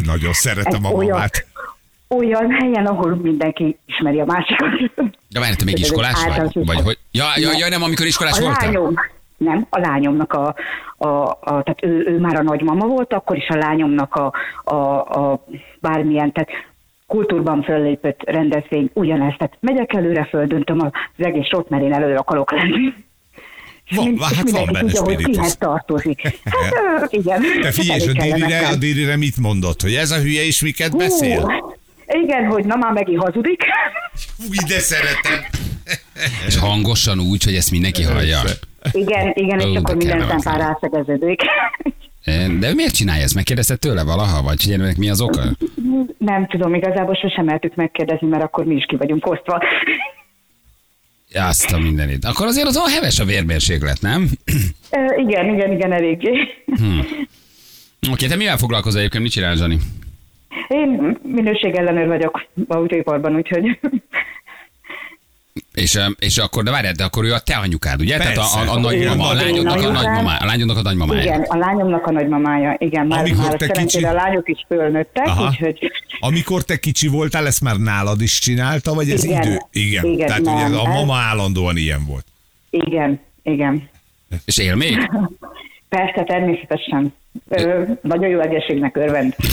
Nagyon 0.06 0.34
szeretem 0.34 0.86
a 0.86 0.88
Egy 0.88 0.94
olyan- 0.96 1.10
mamát. 1.12 1.46
Olyan 2.08 2.52
helyen, 2.52 2.86
ahol 2.86 3.16
mindenki 3.16 3.78
ismeri 3.86 4.20
a 4.20 4.26
másikat. 4.26 4.70
De 5.30 5.40
várj, 5.40 5.56
te 5.56 5.64
még 5.64 5.80
iskolás 5.80 6.26
vagy? 6.26 6.66
Vagy 6.66 6.82
hogy? 6.82 6.98
Ja, 7.12 7.26
ja, 7.36 7.50
ja, 7.58 7.70
nem, 7.70 7.84
amikor 7.84 8.06
iskolás 8.06 8.38
a 8.38 8.42
voltál? 8.42 8.66
lányom, 8.72 8.94
nem, 9.44 9.66
a 9.70 9.80
lányomnak 9.80 10.34
a, 10.34 10.56
a, 10.98 11.08
a 11.26 11.38
tehát 11.64 11.80
ő, 11.84 12.06
ő 12.08 12.20
már 12.20 12.36
a 12.36 12.44
nagymama 12.44 12.86
volt, 12.86 13.14
akkor 13.14 13.38
is 13.38 13.48
a 13.48 13.56
lányomnak 13.56 14.16
a, 14.16 14.34
a, 14.64 14.76
a 15.00 15.46
bármilyen, 15.80 16.32
tehát 16.32 16.50
kultúrban 17.08 17.64
föllépött 17.64 18.22
rendezvény 18.26 18.90
ugyanezt. 18.94 19.38
Tehát 19.38 19.58
megyek 19.60 19.94
előre, 19.94 20.26
földöntöm 20.26 20.80
az 20.82 20.92
egész 21.18 21.48
sort, 21.48 21.70
mert 21.70 21.84
én 21.84 21.94
előre 21.94 22.16
akarok 22.18 22.52
lenni. 22.52 22.94
Van- 23.96 24.14
És 24.14 24.38
hát 24.38 24.50
van 24.50 24.66
benne 24.66 24.80
tudja, 24.80 25.02
hogy 25.04 25.14
spiritus. 25.14 25.36
kihez 25.36 25.58
tartozik. 25.58 26.22
Hát 26.44 26.74
ö, 27.02 27.06
igen. 27.10 27.42
Te 27.62 27.72
figyelj, 27.72 28.00
és 28.00 28.08
a 28.08 28.12
elég 28.22 28.34
dérire, 28.34 28.68
a 28.68 28.76
dérire 28.76 29.18
mit 29.18 29.38
mondott? 29.38 29.82
Hogy 29.82 29.94
ez 29.94 30.12
a 30.12 30.18
hülye 30.20 30.42
is 30.44 30.62
miket 30.62 30.92
Hú, 30.92 30.98
beszél? 30.98 31.64
Igen, 32.24 32.46
hogy 32.46 32.66
na 32.66 32.76
már 32.76 32.92
megint 32.92 33.22
hazudik. 33.24 33.64
Fúj, 34.38 34.56
de 34.68 34.80
szeretem. 34.80 35.40
És 36.48 36.58
hangosan 36.58 37.20
úgy, 37.20 37.44
hogy 37.44 37.56
ezt 37.56 37.72
mindenki 37.72 38.04
hallja. 38.04 38.40
Igen, 38.92 39.32
igen, 39.36 39.60
és 39.60 39.76
akkor 39.76 39.96
minden 39.96 40.28
szempár 40.28 40.60
rászegeződik. 40.60 41.42
De 42.60 42.74
miért 42.74 42.96
csinálja 42.96 43.24
ezt? 43.24 43.36
Megkérdezted 43.36 43.80
tőle 43.80 44.04
valaha? 44.04 44.42
Vagy 44.42 44.62
figyelj, 44.62 44.82
ennek 44.82 44.98
mi 44.98 45.10
az 45.10 45.22
oka? 45.22 45.42
Nem 46.18 46.48
tudom, 46.48 46.74
igazából 46.74 47.16
sosem 47.16 47.46
mertük 47.46 47.76
megkérdezni, 47.76 48.28
mert 48.28 48.44
akkor 48.44 48.66
mi 48.66 48.76
is 48.76 48.86
ki 48.86 48.96
vagyunk 48.96 49.28
osztva. 49.28 49.64
Azt 51.34 51.72
a 51.72 51.78
mindenit. 51.78 52.26
Akkor 52.26 52.46
azért 52.46 52.68
az 52.68 52.78
olyan 52.78 52.90
heves 52.90 53.20
a 53.20 53.26
vérmérséklet, 53.26 54.02
nem? 54.02 54.30
Igen, 55.18 55.54
igen, 55.54 55.72
igen, 55.72 55.92
eléggé. 55.92 56.32
Oké, 58.12 58.28
te 58.28 58.36
mivel 58.36 58.58
foglalkozol 58.58 59.00
egyébként? 59.00 59.24
Mit 59.24 59.32
csinál 59.32 59.56
Zsani? 59.56 59.78
Én 60.68 61.18
minőségellenőr 61.24 62.08
vagyok 62.08 62.46
autóiparban, 62.68 63.36
úgyhogy 63.36 63.80
És, 65.74 66.00
és 66.20 66.38
akkor, 66.38 66.64
de 66.64 66.72
várjál, 66.72 66.94
de 66.94 67.04
akkor 67.04 67.26
ő 67.26 67.34
a 67.34 67.40
te 67.40 67.56
anyukád, 67.56 68.02
ugye? 68.02 68.18
Tehát 68.18 68.34
Persze. 68.36 68.60
a, 68.60 68.64
a, 68.72 68.76
a 68.76 68.80
nagymama, 68.80 69.28
a 69.28 69.34
lányodnak 69.34 69.82
a 69.84 69.92
nagymamája. 69.92 70.38
A 70.40 70.46
lányodnak 70.46 70.78
a 70.78 70.82
nagymamája. 70.82 71.22
igen, 71.22 71.42
a 71.42 71.58
lányomnak 71.58 72.06
a 72.06 72.12
nagymamája, 72.12 72.76
igen, 72.80 73.08
már, 73.08 73.20
Amikor 73.20 73.44
már 73.48 73.54
te 73.58 73.68
kicsi- 73.68 74.04
a 74.04 74.14
lányok 74.14 74.50
is 74.50 74.66
fölnőttek, 74.68 75.26
Aha. 75.28 75.48
úgyhogy 75.48 75.92
Amikor 76.20 76.64
te 76.64 76.78
kicsi 76.80 77.08
voltál, 77.08 77.46
ezt 77.48 77.62
már 77.62 77.78
nálad 77.78 78.22
is 78.22 78.40
csinálta, 78.40 78.94
vagy 78.94 79.10
ez 79.10 79.24
Igen. 79.24 79.42
idő? 79.42 79.58
Igen. 79.72 80.06
Igen, 80.06 80.28
Tehát 80.28 80.42
nem, 80.42 80.54
ugye 80.56 80.64
a 80.78 80.88
ez- 80.88 80.94
mama 80.94 81.16
állandóan 81.16 81.78
ilyen 81.78 82.06
volt. 82.06 82.26
igen, 82.70 83.20
igen. 83.44 83.90
És 84.46 84.58
él 84.58 84.76
még? 84.76 85.10
Persze, 85.90 86.24
természetesen. 86.24 87.14
Ö, 87.50 87.84
nagyon 88.02 88.30
jó 88.30 88.40
egészségnek 88.40 88.98
örvend. 88.98 89.36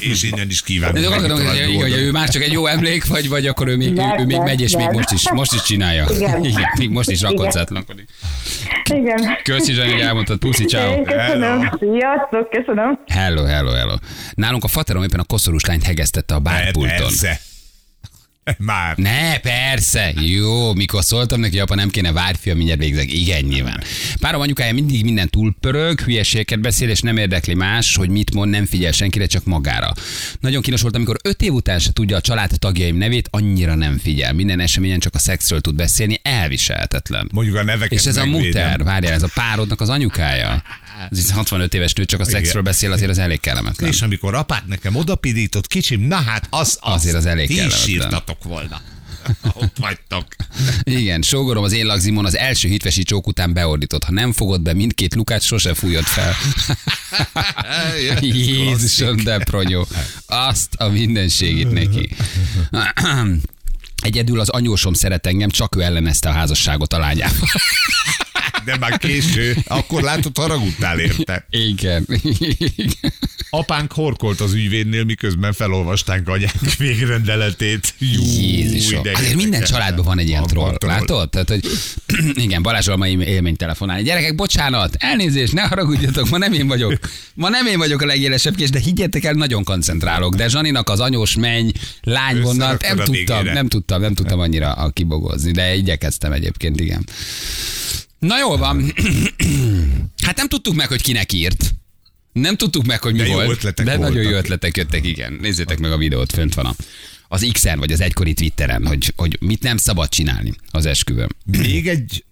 És 0.00 0.22
innen 0.22 0.48
is 0.48 0.62
kívánom. 0.62 1.02
De 1.02 1.08
gondolom, 1.08 1.46
hogy, 1.46 1.76
hogy, 1.80 1.92
ő 1.92 2.10
már 2.10 2.28
csak 2.28 2.42
egy 2.42 2.52
jó 2.52 2.66
emlék, 2.66 3.06
vagy, 3.06 3.28
vagy 3.28 3.46
akkor 3.46 3.68
ő 3.68 3.76
még, 3.76 3.88
ő, 3.88 3.92
Nem, 3.92 4.18
ő 4.18 4.24
még 4.24 4.40
megy, 4.40 4.60
és 4.60 4.76
még 4.76 4.88
most 4.92 5.10
is, 5.10 5.30
most 5.30 5.52
is 5.52 5.62
csinálja. 5.62 6.06
Igen. 6.14 6.44
Igen 6.50 6.68
még 6.78 6.90
most 6.90 7.10
is 7.10 7.20
rakoncátlankodik. 7.20 8.08
Igen. 8.94 9.38
Köszi, 9.42 9.72
Zsani, 9.72 9.90
hogy 9.90 10.00
elmondtad. 10.00 10.38
Puszi, 10.38 10.64
ciao. 10.64 11.02
köszönöm. 11.02 11.70
Sziasztok, 11.78 12.50
köszönöm. 12.50 12.98
Hello, 13.06 13.44
hello, 13.44 13.70
hello. 13.70 13.94
Nálunk 14.34 14.64
a 14.64 14.68
faterom 14.68 15.02
éppen 15.02 15.20
a 15.20 15.24
koszorús 15.24 15.64
lányt 15.64 15.82
hegesztette 15.82 16.34
a 16.34 16.38
bárpulton. 16.38 16.96
Persze. 16.96 17.40
Már. 18.58 18.96
Ne, 18.96 19.38
persze. 19.38 20.12
Jó, 20.20 20.74
mikor 20.74 21.04
szóltam 21.04 21.40
neki, 21.40 21.58
apa, 21.58 21.74
nem 21.74 21.88
kéne 21.88 22.12
várj, 22.12 22.36
fiam, 22.40 22.56
mindjárt 22.56 22.80
végzek. 22.80 23.12
Igen, 23.12 23.44
nyilván. 23.44 23.82
Párom 24.20 24.40
anyukája 24.40 24.72
mindig 24.72 25.04
minden 25.04 25.28
túlpörög, 25.28 26.00
hülyeségeket 26.00 26.60
beszél, 26.60 26.88
és 26.88 27.00
nem 27.00 27.16
érdekli 27.16 27.54
más, 27.54 27.96
hogy 27.96 28.08
mit 28.08 28.34
mond, 28.34 28.50
nem 28.50 28.66
figyel 28.66 28.92
senkire, 28.92 29.26
csak 29.26 29.44
magára. 29.44 29.92
Nagyon 30.40 30.62
kínos 30.62 30.80
volt, 30.80 30.96
amikor 30.96 31.16
öt 31.22 31.42
év 31.42 31.52
után 31.52 31.78
se 31.78 31.92
tudja 31.92 32.16
a 32.16 32.20
család 32.20 32.50
tagjaim 32.58 32.96
nevét, 32.96 33.28
annyira 33.30 33.74
nem 33.74 33.98
figyel. 33.98 34.32
Minden 34.32 34.60
eseményen 34.60 34.98
csak 34.98 35.14
a 35.14 35.18
szexről 35.18 35.60
tud 35.60 35.74
beszélni, 35.74 36.20
elviselhetetlen. 36.22 37.28
Mondjuk 37.32 37.56
a 37.56 37.62
neveket 37.64 37.98
És 37.98 38.06
ez 38.06 38.16
a 38.16 38.26
muter, 38.26 38.84
várjál, 38.84 39.12
ez 39.12 39.22
a 39.22 39.30
párodnak 39.34 39.80
az 39.80 39.88
anyukája. 39.88 40.62
Ez 41.10 41.18
itt 41.18 41.30
65 41.30 41.74
éves 41.74 41.92
nő 41.92 42.04
csak 42.04 42.20
a 42.20 42.24
szexről 42.24 42.62
beszél, 42.62 42.92
azért 42.92 43.10
az 43.10 43.18
elég 43.18 43.40
kellemetlen. 43.40 43.90
És 43.90 44.02
amikor 44.02 44.34
apát 44.34 44.66
nekem 44.66 44.96
odapidított, 44.96 45.66
kicsim, 45.66 46.00
na 46.00 46.16
hát 46.16 46.46
az, 46.50 46.78
az 46.80 46.92
Azért 46.92 47.16
az 47.16 47.26
elég 47.26 47.46
ti 47.46 47.52
is 47.52 47.58
kellemetlen. 47.58 47.86
sírtatok 47.88 48.44
volna. 48.44 48.80
Ott 49.62 49.76
vagytok. 49.78 50.26
Igen, 50.82 51.22
sógorom 51.22 51.64
az 51.64 51.72
én 51.72 51.86
lagzimon 51.86 52.24
az 52.24 52.36
első 52.36 52.68
hitvesi 52.68 53.02
csók 53.02 53.26
után 53.26 53.52
beordított. 53.52 54.04
Ha 54.04 54.12
nem 54.12 54.32
fogod 54.32 54.60
be 54.60 54.72
mindkét 54.74 55.14
lukát, 55.14 55.42
sose 55.42 55.74
fújod 55.74 56.04
fel. 56.04 56.34
Jézusom, 58.20 59.16
de 59.16 59.38
pronyó. 59.38 59.86
Azt 60.26 60.74
a 60.74 60.88
mindenségét 60.88 61.70
neki. 61.70 62.08
Egyedül 64.02 64.40
az 64.40 64.48
anyósom 64.48 64.92
szeret 64.92 65.26
engem, 65.26 65.50
csak 65.50 65.76
ő 65.76 65.80
ellenezte 65.80 66.28
a 66.28 66.32
házasságot 66.32 66.92
a 66.92 66.98
lányával. 66.98 67.48
De 68.64 68.76
már 68.76 68.98
késő, 68.98 69.56
akkor 69.66 70.02
látod, 70.02 70.38
haragudtál 70.38 70.98
érte. 70.98 71.46
Igen. 71.50 72.06
Apánk 73.50 73.92
horkolt 73.92 74.40
az 74.40 74.52
ügyvédnél, 74.52 75.04
miközben 75.04 75.52
felolvastánk 75.52 76.28
anyánk 76.28 76.76
végrendeletét. 76.78 77.94
Jú, 77.98 78.22
Jézusom. 78.22 79.02
Azért 79.14 79.34
minden 79.34 79.62
családban 79.62 80.04
van 80.04 80.18
egy 80.18 80.28
ilyen 80.28 80.46
troll. 80.46 80.76
troll. 80.76 80.92
Látod? 80.92 81.30
Tehát, 81.30 81.48
hogy 81.48 81.66
igen, 82.44 82.62
Balázsral 82.62 82.96
mai 82.96 83.18
élmény 83.20 83.56
telefonálni. 83.56 84.02
Gyerekek, 84.02 84.34
bocsánat, 84.34 84.94
elnézést, 84.98 85.52
ne 85.52 85.62
haragudjatok, 85.62 86.28
ma 86.28 86.38
nem 86.38 86.52
én 86.52 86.66
vagyok. 86.66 86.98
Ma 87.34 87.48
nem 87.48 87.66
én 87.66 87.78
vagyok 87.78 88.02
a 88.02 88.06
legélesebb 88.06 88.54
kés, 88.54 88.70
de 88.70 88.78
higgyetek 88.78 89.24
el, 89.24 89.32
nagyon 89.32 89.64
koncentrálok. 89.64 90.34
De 90.34 90.48
Zsaninak 90.48 90.88
az 90.88 91.00
anyós 91.00 91.36
menny, 91.36 91.70
lány 92.02 92.40
vonal, 92.40 92.76
nem 92.80 92.96
tudtam, 92.96 93.44
nem 93.44 93.68
tudtam, 93.68 94.00
nem 94.00 94.14
tudtam 94.14 94.38
annyira 94.38 94.90
kibogozni, 94.92 95.50
de 95.50 95.74
igyekeztem 95.74 96.32
egyébként, 96.32 96.80
igen. 96.80 97.06
Na 98.26 98.38
jól 98.38 98.56
van. 98.56 98.82
Hát 100.24 100.36
nem 100.36 100.48
tudtuk 100.48 100.74
meg, 100.74 100.88
hogy 100.88 101.02
kinek 101.02 101.32
írt. 101.32 101.74
Nem 102.32 102.56
tudtuk 102.56 102.84
meg, 102.84 103.02
hogy 103.02 103.12
mi 103.12 103.18
De 103.18 103.26
jó 103.26 103.34
volt. 103.34 103.50
ötletek 103.50 103.86
de 103.86 103.96
nagyon 103.96 104.16
jó 104.16 104.22
voltak. 104.22 104.44
ötletek 104.44 104.76
jöttek, 104.76 105.06
igen. 105.06 105.32
Nézzétek 105.32 105.78
meg 105.78 105.92
a 105.92 105.96
videót, 105.96 106.32
fönt 106.32 106.54
van 106.54 106.66
a, 106.66 106.74
az 107.28 107.48
X-en, 107.52 107.78
vagy 107.78 107.92
az 107.92 108.00
egykori 108.00 108.34
Twitteren, 108.34 108.86
hogy, 108.86 109.12
hogy 109.16 109.36
mit 109.40 109.62
nem 109.62 109.76
szabad 109.76 110.08
csinálni 110.08 110.52
az 110.70 110.86
esküvőn. 110.86 111.28
Még 111.44 111.88
egy 111.88 112.24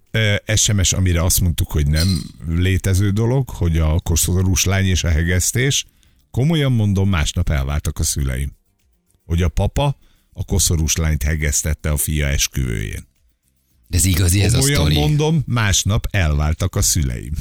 SMS, 0.56 0.92
amire 0.92 1.24
azt 1.24 1.40
mondtuk, 1.40 1.70
hogy 1.70 1.86
nem 1.86 2.22
létező 2.48 3.10
dolog, 3.10 3.48
hogy 3.48 3.78
a 3.78 4.00
koszorús 4.00 4.64
lány 4.64 4.86
és 4.86 5.04
a 5.04 5.08
hegesztés. 5.08 5.84
Komolyan 6.30 6.72
mondom, 6.72 7.08
másnap 7.08 7.50
elváltak 7.50 7.98
a 7.98 8.04
szüleim. 8.04 8.52
Hogy 9.24 9.42
a 9.42 9.48
papa 9.48 9.96
a 10.32 10.44
koszorús 10.44 10.96
lányt 10.96 11.22
hegesztette 11.22 11.90
a 11.90 11.96
fia 11.96 12.26
esküvőjén. 12.26 13.06
De 13.92 13.98
ez 13.98 14.04
igazi 14.04 14.42
ez 14.42 14.54
a 14.54 14.62
sztori. 14.62 14.94
mondom, 14.94 15.42
másnap 15.46 16.06
elváltak 16.10 16.76
a 16.76 16.82
szüleim. 16.82 17.32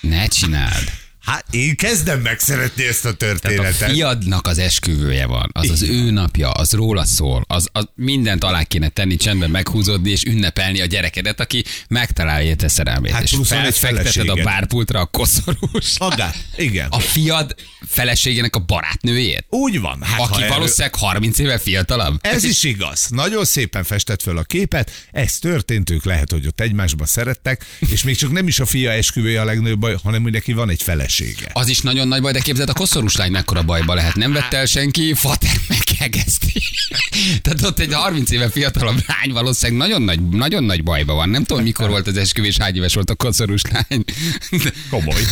Ne 0.00 0.26
csináld. 0.26 0.92
Hát 1.20 1.44
én 1.50 1.76
kezdem 1.76 2.20
megszeretni 2.20 2.86
ezt 2.86 3.04
a 3.04 3.12
Tehát 3.12 3.34
a 3.34 3.38
történetet. 3.38 3.90
fiadnak 3.90 4.46
az 4.46 4.58
esküvője 4.58 5.26
van, 5.26 5.50
az 5.52 5.70
az 5.70 5.82
ő 5.82 6.10
napja, 6.10 6.50
az 6.50 6.72
róla 6.72 7.04
szól, 7.04 7.44
az, 7.48 7.68
az 7.72 7.88
mindent 7.94 8.44
alá 8.44 8.62
kéne 8.62 8.88
tenni, 8.88 9.16
csendben 9.16 9.50
meghúzódni 9.50 10.10
és 10.10 10.22
ünnepelni 10.22 10.80
a 10.80 10.84
gyerekedet, 10.84 11.40
aki 11.40 11.64
megtalálja 11.88 12.48
érte 12.48 12.68
szerelmét. 12.68 13.12
Hát 13.12 13.22
és 13.22 13.36
felfekteted 13.42 14.28
a 14.28 14.34
bárpultra 14.34 15.00
a 15.00 15.06
koszorús. 15.06 15.98
Magát. 15.98 16.36
Igen. 16.56 16.88
A 16.90 16.98
fiad 16.98 17.54
feleségének 17.86 18.56
a 18.56 18.58
barátnőjét, 18.58 19.44
Úgy 19.48 19.80
van. 19.80 20.02
Hát, 20.02 20.20
aki 20.20 20.46
valószínűleg 20.48 20.94
30 20.94 21.38
éve 21.38 21.58
fiatalabb. 21.58 22.18
Ez 22.20 22.44
is 22.44 22.62
igaz. 22.62 23.06
Nagyon 23.08 23.44
szépen 23.44 23.84
festett 23.84 24.22
föl 24.22 24.38
a 24.38 24.42
képet. 24.42 24.90
Ez 25.10 25.38
történt, 25.38 25.90
ők 25.90 26.04
lehet, 26.04 26.30
hogy 26.30 26.46
ott 26.46 26.60
egymásba 26.60 27.06
szerettek, 27.06 27.64
és 27.78 28.02
még 28.02 28.16
csak 28.16 28.32
nem 28.32 28.46
is 28.46 28.60
a 28.60 28.66
fia 28.66 28.90
esküvője 28.90 29.40
a 29.40 29.44
legnagyobb 29.44 29.78
baj, 29.80 29.96
hanem 30.02 30.22
hogy 30.22 30.32
neki 30.32 30.52
van 30.52 30.70
egy 30.70 30.82
felesége. 31.10 31.50
Az 31.52 31.68
is 31.68 31.80
nagyon 31.80 32.08
nagy 32.08 32.20
baj, 32.20 32.32
de 32.32 32.40
képzeld, 32.40 32.68
a 32.68 32.72
koszorús 32.72 33.16
lány 33.16 33.30
mekkora 33.30 33.62
bajba 33.62 33.94
lehet. 33.94 34.14
Nem 34.14 34.32
vett 34.32 34.52
el 34.52 34.66
senki, 34.66 35.14
fater 35.14 35.50
meghegezti. 35.68 36.62
Tehát 37.42 37.62
ott 37.62 37.78
egy 37.78 37.92
30 37.94 38.30
éve 38.30 38.50
fiatalabb 38.50 39.04
lány 39.06 39.32
valószínűleg 39.32 39.88
nagyon 39.88 40.02
nagy, 40.02 40.28
nagyon 40.28 40.64
nagy 40.64 40.82
bajba 40.82 41.14
van. 41.14 41.28
Nem 41.28 41.44
tudom, 41.44 41.62
mikor 41.62 41.88
volt 41.88 42.06
az 42.06 42.16
esküvés, 42.16 42.56
hány 42.56 42.76
éves 42.76 42.94
volt 42.94 43.10
a 43.10 43.14
koszorús 43.14 43.62
lány. 43.62 44.04
Komoly. 44.90 45.22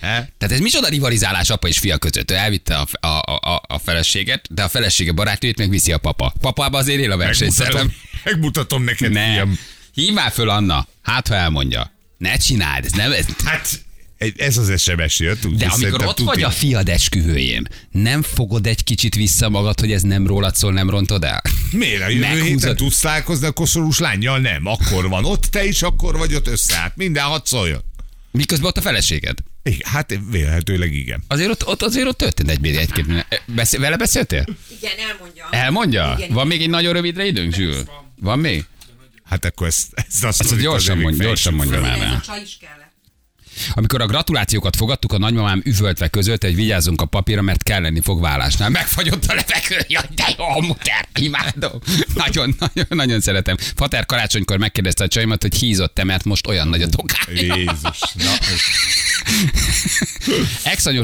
Tehát 0.00 0.50
ez 0.50 0.58
micsoda 0.58 0.88
rivalizálás 0.88 1.50
apa 1.50 1.68
és 1.68 1.78
fia 1.78 1.98
között. 1.98 2.30
Ő 2.30 2.34
elvitte 2.34 2.76
a, 2.76 3.06
a, 3.06 3.34
a, 3.50 3.62
a 3.66 3.78
feleséget, 3.78 4.46
de 4.50 4.62
a 4.62 4.68
felesége 4.68 5.12
barátnőjét 5.12 5.58
meg 5.58 5.70
viszi 5.70 5.92
a 5.92 5.98
papa. 5.98 6.32
Papába 6.40 6.78
azért 6.78 7.00
él 7.00 7.12
a 7.12 7.16
versenyszellem. 7.16 7.92
Megmutatom, 8.24 8.82
megmutatom 8.82 8.82
neked, 8.82 9.10
Nem. 9.12 9.58
fiam. 9.94 10.14
Már 10.14 10.32
föl 10.32 10.48
Anna. 10.48 10.86
Hát, 11.02 11.28
ha 11.28 11.34
elmondja. 11.34 11.92
Ne 12.18 12.36
csináld, 12.36 12.84
ez 12.84 12.92
nem, 12.92 13.12
ez, 13.12 13.26
Hát 13.44 13.80
ez 14.36 14.56
az 14.56 14.80
SMS 14.82 15.18
jött. 15.18 15.44
úgy 15.44 15.56
De 15.56 15.66
amikor 15.66 16.04
ott 16.04 16.16
tuti. 16.16 16.24
vagy 16.24 16.42
a 16.42 16.50
fiad 16.50 16.88
esküvőjén, 16.88 17.66
nem 17.90 18.22
fogod 18.22 18.66
egy 18.66 18.84
kicsit 18.84 19.14
vissza 19.14 19.48
magad, 19.48 19.80
hogy 19.80 19.92
ez 19.92 20.02
nem 20.02 20.26
rólad 20.26 20.54
szól, 20.56 20.72
nem 20.72 20.90
rontod 20.90 21.24
el? 21.24 21.42
Miért? 21.70 22.02
A 22.02 22.08
jövő 22.08 22.20
Meghúzod. 22.20 22.46
héten 22.46 22.76
tudsz 22.76 23.00
találkozni 23.00 23.46
a 23.46 23.50
koszorús 23.50 23.98
lányjal? 23.98 24.38
Nem. 24.38 24.66
Akkor 24.66 25.08
van 25.08 25.24
ott, 25.24 25.42
te 25.44 25.64
is 25.64 25.82
akkor 25.82 26.16
vagy 26.18 26.34
ott 26.34 26.48
össze. 26.48 26.74
Hát 26.74 26.96
minden 26.96 27.24
hadd 27.24 27.40
szóljon. 27.44 27.80
Miközben 28.30 28.68
ott 28.68 28.76
a 28.76 28.80
feleséged. 28.80 29.38
Igen, 29.62 29.80
hát 29.82 30.18
vélhetőleg 30.30 30.94
igen. 30.94 31.22
Azért 31.28 31.50
ott, 31.50 31.66
ott 31.66 31.82
azért 31.82 32.06
ott 32.06 32.18
történt 32.18 32.50
egy, 32.50 32.66
egy-két. 32.76 33.26
Beszél, 33.46 33.80
vele 33.80 33.96
beszéltél? 33.96 34.44
Igen, 34.80 34.92
elmondja. 35.10 35.48
Elmondja? 35.50 36.14
Igen. 36.18 36.32
Van 36.32 36.46
még 36.46 36.62
egy 36.62 36.70
nagyon 36.70 36.92
rövidre 36.92 37.24
időnk, 37.26 37.54
Zsül? 37.54 37.84
Van 38.20 38.38
még? 38.38 38.64
Hát 39.24 39.44
akkor 39.44 39.66
ezt, 39.66 39.86
ezt 39.94 40.24
azt 40.24 40.40
Azt 40.40 40.60
gyorsan 40.60 40.98
mondja, 40.98 41.24
gyorsan 41.24 41.54
mondja 41.54 41.80
már 41.80 42.02
Ez 42.02 42.12
a 42.12 42.20
csaj 42.26 42.40
is 42.44 42.58
kellett. 42.60 42.79
Amikor 43.72 44.00
a 44.00 44.06
gratulációkat 44.06 44.76
fogadtuk, 44.76 45.12
a 45.12 45.18
nagymamám 45.18 45.62
üvöltve 45.64 46.08
közölte, 46.08 46.46
hogy 46.46 46.56
vigyázzunk 46.56 47.00
a 47.00 47.04
papírra, 47.04 47.42
mert 47.42 47.62
kell 47.62 47.80
lenni 47.80 48.00
fog 48.00 48.20
vállásnál. 48.20 48.68
Megfagyott 48.68 49.24
a 49.24 49.34
levegő, 49.34 49.84
jaj, 49.94 50.04
de 50.14 50.34
jó, 50.38 50.60
muter, 50.60 51.08
imádom. 51.14 51.80
Nagyon, 52.14 52.54
nagyon, 52.58 52.86
nagyon 52.88 53.20
szeretem. 53.20 53.56
Fater 53.76 54.06
karácsonykor 54.06 54.56
megkérdezte 54.56 55.04
a 55.04 55.08
csajmat, 55.08 55.42
hogy 55.42 55.54
hízott-e, 55.54 56.04
mert 56.04 56.24
most 56.24 56.46
olyan 56.46 56.68
nagy 56.68 56.82
a 56.82 56.88
tokája. 56.88 57.56
Jézus. 57.56 58.00
Na, 58.14 58.32
ez... 58.40 58.60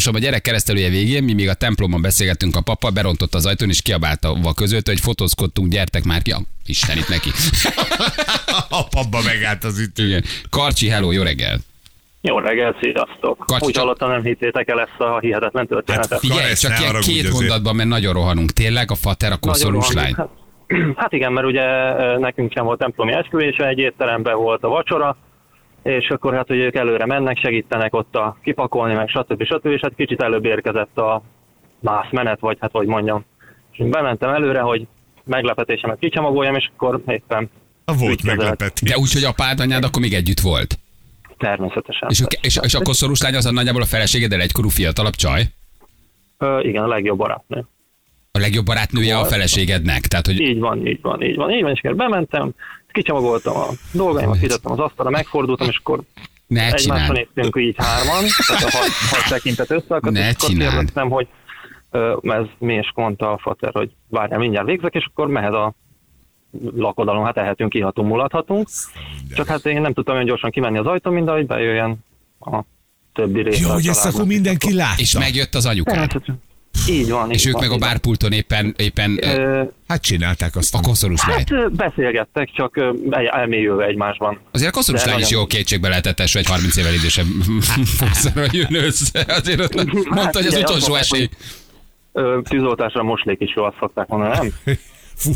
A 0.17 0.19
gyerek 0.19 0.43
keresztelője 0.43 0.89
végén, 0.89 1.23
mi 1.23 1.33
még 1.33 1.49
a 1.49 1.55
templomon 1.55 2.03
beszélgettünk, 2.03 2.57
a 2.57 2.61
papa 2.61 2.91
berontott 2.91 3.35
az 3.35 3.47
ajtón, 3.47 3.69
és 3.69 3.83
kiabálta 3.83 4.53
között, 4.55 4.87
hogy 4.87 5.01
fotózkodtunk, 5.01 5.73
gyertek 5.73 6.05
már 6.05 6.23
ki. 6.23 6.31
Ja, 6.31 6.43
Isten 6.67 6.99
itt 6.99 7.09
neki. 7.09 7.31
A 8.69 8.89
papba 8.89 9.23
megállt 9.23 9.65
az 9.65 9.79
ütő. 9.79 10.07
Igen. 10.07 10.25
Karcsi, 10.51 10.89
hello, 10.89 11.11
jó 11.11 11.23
reggel. 11.23 11.61
Jó 12.29 12.39
reggel, 12.39 12.77
sziasztok! 12.81 13.45
Kacsi, 13.47 13.67
Úgy 13.67 13.77
hallottam, 13.77 14.11
nem 14.11 14.23
hittétek 14.23 14.69
el 14.69 14.81
ezt 14.81 15.01
a 15.01 15.19
hihetetlen 15.19 15.67
történetet. 15.67 16.11
Hát, 16.11 16.19
Figyelj, 16.19 16.53
csak 16.55 16.79
ilyen 16.81 16.93
két 16.93 17.19
azért. 17.19 17.33
mondatban, 17.33 17.77
mert 17.77 17.89
nagyon 17.89 18.13
rohanunk. 18.13 18.51
Tényleg 18.51 18.91
a 18.91 18.95
fater 18.95 19.33
a 19.33 19.37
koszorús 19.37 19.93
lány. 19.93 20.15
Hát, 20.17 20.29
hát 21.01 21.13
igen, 21.13 21.33
mert 21.33 21.47
ugye 21.47 21.65
nekünk 22.19 22.53
sem 22.53 22.65
volt 22.65 22.79
templomi 22.79 23.13
esküvés, 23.13 23.57
egy 23.57 23.79
étteremben 23.79 24.37
volt 24.37 24.65
a 24.65 24.69
vacsora, 24.69 25.17
és 25.83 26.09
akkor 26.09 26.35
hát, 26.35 26.47
hogy 26.47 26.59
ők 26.59 26.75
előre 26.75 27.07
mennek, 27.07 27.39
segítenek 27.39 27.95
ott 27.95 28.15
a 28.15 28.37
kipakolni, 28.43 28.95
meg 28.95 29.09
stb. 29.09 29.45
stb. 29.45 29.67
És 29.67 29.81
hát 29.81 29.93
kicsit 29.97 30.23
előbb 30.23 30.45
érkezett 30.45 30.99
a 30.99 31.23
más 31.81 32.09
menet, 32.11 32.41
vagy 32.41 32.57
hát 32.61 32.71
hogy 32.73 32.87
mondjam. 32.87 33.25
És 33.73 33.79
én 33.79 33.91
bementem 33.91 34.31
előre, 34.31 34.61
hogy 34.61 34.87
meglepetésemet 35.25 35.99
kicsamagoljam, 35.99 36.55
és 36.55 36.71
akkor 36.77 37.03
éppen 37.07 37.51
A 37.85 37.97
volt 37.97 38.23
meglepetés. 38.23 38.91
De 38.91 38.97
úgy, 38.99 39.13
hogy 39.13 39.25
apád, 39.25 39.61
anyád 39.61 39.85
akkor 39.85 40.03
még 40.03 40.13
együtt 40.13 40.41
volt. 40.41 40.79
Természetesen. 41.39 42.09
És, 42.11 42.21
ők, 42.21 42.33
és, 42.33 42.59
és 42.63 42.75
a 42.75 42.83
koszorús 42.83 43.21
lány 43.21 43.35
az 43.35 43.47
a 43.47 43.53
nagyjából 43.53 43.83
a 43.83 43.87
feleségeddel 43.87 44.41
egykorú 44.41 44.69
fiatalabb 44.69 45.15
csaj? 45.15 45.43
Ö, 46.39 46.61
igen, 46.61 46.83
a 46.83 46.87
legjobb 46.87 47.19
barátnő. 47.19 47.65
A 48.33 48.39
legjobb 48.39 48.65
barátnője 48.65 49.19
a 49.19 49.25
feleségednek. 49.25 50.01
Tehát, 50.01 50.27
hogy 50.27 50.41
Így 50.41 50.59
van, 50.59 50.87
így 50.87 50.99
van, 51.03 51.23
így 51.23 51.37
van, 51.37 51.51
így 51.51 51.63
van, 51.63 51.71
és 51.71 51.81
akkor 51.83 51.97
bementem, 51.97 52.55
kicsomagoltam 52.89 53.57
a 53.57 53.67
dolgaimat, 53.93 54.39
kitettem 54.39 54.73
az 54.73 54.79
asztalra, 54.79 55.11
megfordultam, 55.11 55.69
és 55.69 55.77
akkor 55.77 56.01
ne 56.47 56.73
egymásra 56.73 57.13
néztünk 57.13 57.57
így 57.59 57.75
hárman, 57.79 58.25
tehát 58.47 58.63
a 58.63 58.77
hat, 58.77 58.89
hat 59.11 59.29
tekintet 59.29 59.71
összeakadt, 59.71 60.13
Ne 60.13 60.29
és 60.29 60.35
akkor 60.39 60.57
kérdeztem, 60.57 61.11
hogy 61.11 61.29
ez 62.23 62.45
mi, 62.59 62.75
és 62.75 62.93
mondta 62.95 63.33
a 63.33 63.39
fater, 63.39 63.71
hogy 63.73 63.91
várjál, 64.09 64.39
mindjárt 64.39 64.67
végzek, 64.67 64.95
és 64.95 65.07
akkor 65.11 65.29
mehet 65.29 65.53
a 65.53 65.75
lakodalom, 66.77 67.25
hát 67.25 67.37
ehetünk, 67.37 67.75
ihatunk, 67.75 68.09
mulathatunk. 68.09 68.69
Csak 69.35 69.47
hát 69.47 69.67
én 69.67 69.81
nem 69.81 69.93
tudtam 69.93 70.15
olyan 70.15 70.27
gyorsan 70.27 70.51
kimenni 70.51 70.79
az 70.79 70.87
ajtón, 70.87 71.13
mind 71.13 71.29
ahogy 71.29 71.47
bejöjjön 71.47 71.97
a 72.41 72.61
többi 73.13 73.43
része. 73.43 73.67
Jó, 73.67 73.73
hogy 73.73 73.87
ezt 73.87 74.07
akkor 74.07 74.27
mindenki 74.27 74.75
látta. 74.75 75.01
És 75.01 75.19
megjött 75.19 75.55
az 75.55 75.67
anyukád. 75.67 75.95
Természetesen. 75.95 76.45
Így 76.89 77.11
van. 77.11 77.31
És 77.31 77.41
így 77.41 77.47
ők 77.47 77.53
van, 77.53 77.63
meg 77.63 77.71
a 77.71 77.79
bárpulton 77.79 78.33
éppen, 78.33 78.75
éppen 78.79 79.19
ö, 79.23 79.63
Hát 79.89 80.03
csinálták 80.03 80.57
azt. 80.57 80.75
a 80.75 80.81
koszorús. 80.81 81.21
Hát 81.21 81.51
ö, 81.51 81.67
beszélgettek, 81.69 82.51
csak 82.55 82.81
elmélyülve 83.11 83.85
egymásban. 83.85 84.41
Azért 84.51 84.71
a 84.71 84.73
koszorús 84.73 85.05
lány 85.05 85.19
is 85.19 85.31
jó 85.31 85.47
kétségbe 85.47 85.89
lehetett 85.89 86.21
esve, 86.21 86.39
egy 86.39 86.47
30 86.47 86.77
évvel 86.77 86.95
idősebb 86.95 87.27
fogszara 87.99 88.47
jön 88.53 88.75
össze. 88.75 89.25
Azért 89.29 89.61
ott 89.61 89.75
mondta, 89.75 90.39
hogy 90.39 90.47
az 90.47 90.55
figyelj, 90.55 90.63
utolsó 90.63 90.95
esély. 90.95 91.29
Tűzoltásra 92.43 93.03
moslék 93.03 93.41
is 93.41 93.55
jó, 93.57 93.65
azt 93.65 93.77
szokták 93.81 94.07
mondani, 94.09 94.35
nem? 94.65 94.77
Fú, 95.17 95.33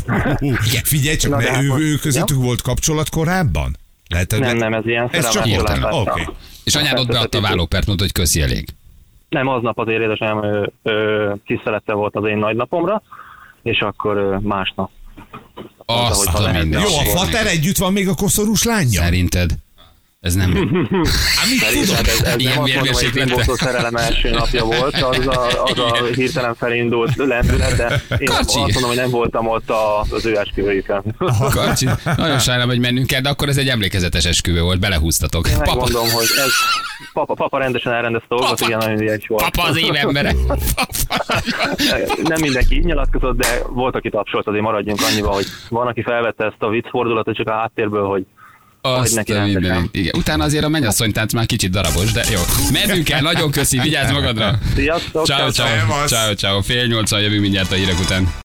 figyelj 0.83 1.15
csak, 1.15 1.31
de 1.31 1.37
ne, 1.37 1.51
hát 1.51 1.63
ő, 1.63 1.73
ő 1.77 1.95
közöttük 1.95 2.37
volt 2.37 2.61
kapcsolat 2.61 3.09
korábban? 3.09 3.77
Lehet, 4.09 4.39
Nem, 4.39 4.57
nem, 4.57 4.73
ez 4.73 4.85
ilyen 4.85 5.09
Ez 5.11 5.29
csak 5.29 5.43
született. 5.43 5.91
Oké. 5.91 6.27
És 6.63 6.75
anyád 6.75 6.99
ott 6.99 7.07
beadta 7.07 7.37
a 7.37 7.41
vállópert, 7.41 7.85
mondta, 7.85 8.03
hogy 8.03 8.13
köszi 8.13 8.41
elég. 8.41 8.67
Nem, 9.29 9.47
aznap 9.47 9.77
azért 9.79 10.01
édesanyám 10.01 10.43
ö, 10.43 10.67
ö, 10.83 11.33
tisztelete 11.45 11.93
volt 11.93 12.15
az 12.15 12.25
én 12.25 12.37
nagynapomra, 12.37 13.01
és 13.63 13.79
akkor 13.79 14.17
ö, 14.17 14.37
másnap. 14.39 14.89
Azt 15.85 16.27
a 16.27 16.51
minden. 16.51 16.81
Jó, 16.81 16.97
a 16.97 17.17
fater 17.17 17.45
együtt 17.47 17.77
van 17.77 17.93
még 17.93 18.07
a 18.07 18.15
koszorús 18.15 18.63
lányja? 18.63 19.01
Szerinted? 19.01 19.51
Ez 20.21 20.33
nem... 20.33 20.51
Hát 21.37 21.49
mit 21.49 21.59
Szerintem 21.59 21.95
tudod? 21.95 22.07
ez, 22.07 22.21
ez 22.21 22.39
Ilyen 22.39 22.53
nem 22.53 22.63
azt 22.63 22.73
mondom, 22.73 22.93
hogy 22.93 23.11
bimbózó 23.13 23.55
szerelem 23.55 23.95
első 23.95 24.29
napja 24.29 24.65
volt, 24.65 24.93
az 24.95 25.27
a, 25.27 25.63
az 25.63 25.79
a 25.79 26.05
hirtelen 26.15 26.55
felindult 26.55 27.15
lendület, 27.15 27.75
de 27.75 28.01
én 28.17 28.27
Karcsi. 28.27 28.59
azt 28.59 28.73
mondom, 28.73 28.83
hogy 28.83 28.95
nem 28.95 29.09
voltam 29.09 29.47
ott 29.47 29.69
a, 29.69 29.99
az 29.99 30.25
ő 30.25 30.37
esküvőjükön. 30.37 31.03
Karcsi, 31.53 31.87
nagyon 32.03 32.39
sajnálom, 32.39 32.69
hogy 32.69 32.79
mennünk 32.79 33.07
kell, 33.07 33.21
de 33.21 33.29
akkor 33.29 33.49
ez 33.49 33.57
egy 33.57 33.67
emlékezetes 33.67 34.25
esküvő 34.25 34.61
volt, 34.61 34.79
belehúztatok. 34.79 35.47
Én 35.47 35.57
Papa, 35.57 35.75
megmondom, 35.75 36.09
hogy 36.11 36.27
ez 36.37 36.51
papa, 37.13 37.33
papa 37.33 37.57
rendesen 37.57 37.93
elrendezte 37.93 38.27
dolgot, 38.29 38.59
igen, 38.59 38.77
nagyon 38.77 39.01
ügyes 39.01 39.27
volt. 39.27 39.43
papa 39.49 39.67
az 39.67 39.77
év 39.77 39.95
embere. 39.95 40.33
Nem 42.23 42.41
mindenki 42.41 42.75
így 42.75 42.83
nyilatkozott, 42.85 43.37
de 43.37 43.61
volt, 43.69 43.95
aki 43.95 44.09
tapsolt, 44.09 44.47
azért 44.47 44.63
maradjunk 44.63 44.99
annyiba, 45.11 45.29
hogy 45.29 45.45
van, 45.69 45.87
aki 45.87 46.01
felvette 46.01 46.45
ezt 46.45 46.55
a 46.63 46.69
vicc 46.69 46.89
fordulatot 46.89 47.35
csak 47.35 47.47
a 47.47 47.53
háttérből, 47.53 48.07
hogy 48.07 48.25
Azt 48.81 49.15
neki 49.15 49.31
a 49.31 49.43
mindenit. 49.43 49.95
Igen. 49.95 50.13
Utána 50.17 50.43
azért 50.43 50.63
a 50.63 50.69
mennyasszonytánc 50.69 51.33
már 51.33 51.45
kicsit 51.45 51.71
darabos, 51.71 52.11
de 52.11 52.23
jó. 52.31 52.39
Mennünk 52.71 53.03
kell, 53.03 53.21
nagyon 53.21 53.51
köszi, 53.51 53.79
vigyázz 53.79 54.11
magadra. 54.11 54.59
sziasztok, 54.75 55.25
Ciao, 55.25 55.51
ciao, 55.51 56.05
ciao, 56.05 56.33
ciao. 56.33 56.61
Fél 56.61 56.85
nyolcan 56.85 57.21
jövünk 57.21 57.41
mindjárt 57.41 57.71
a 57.71 57.75
hírek 57.75 57.99
után. 57.99 58.33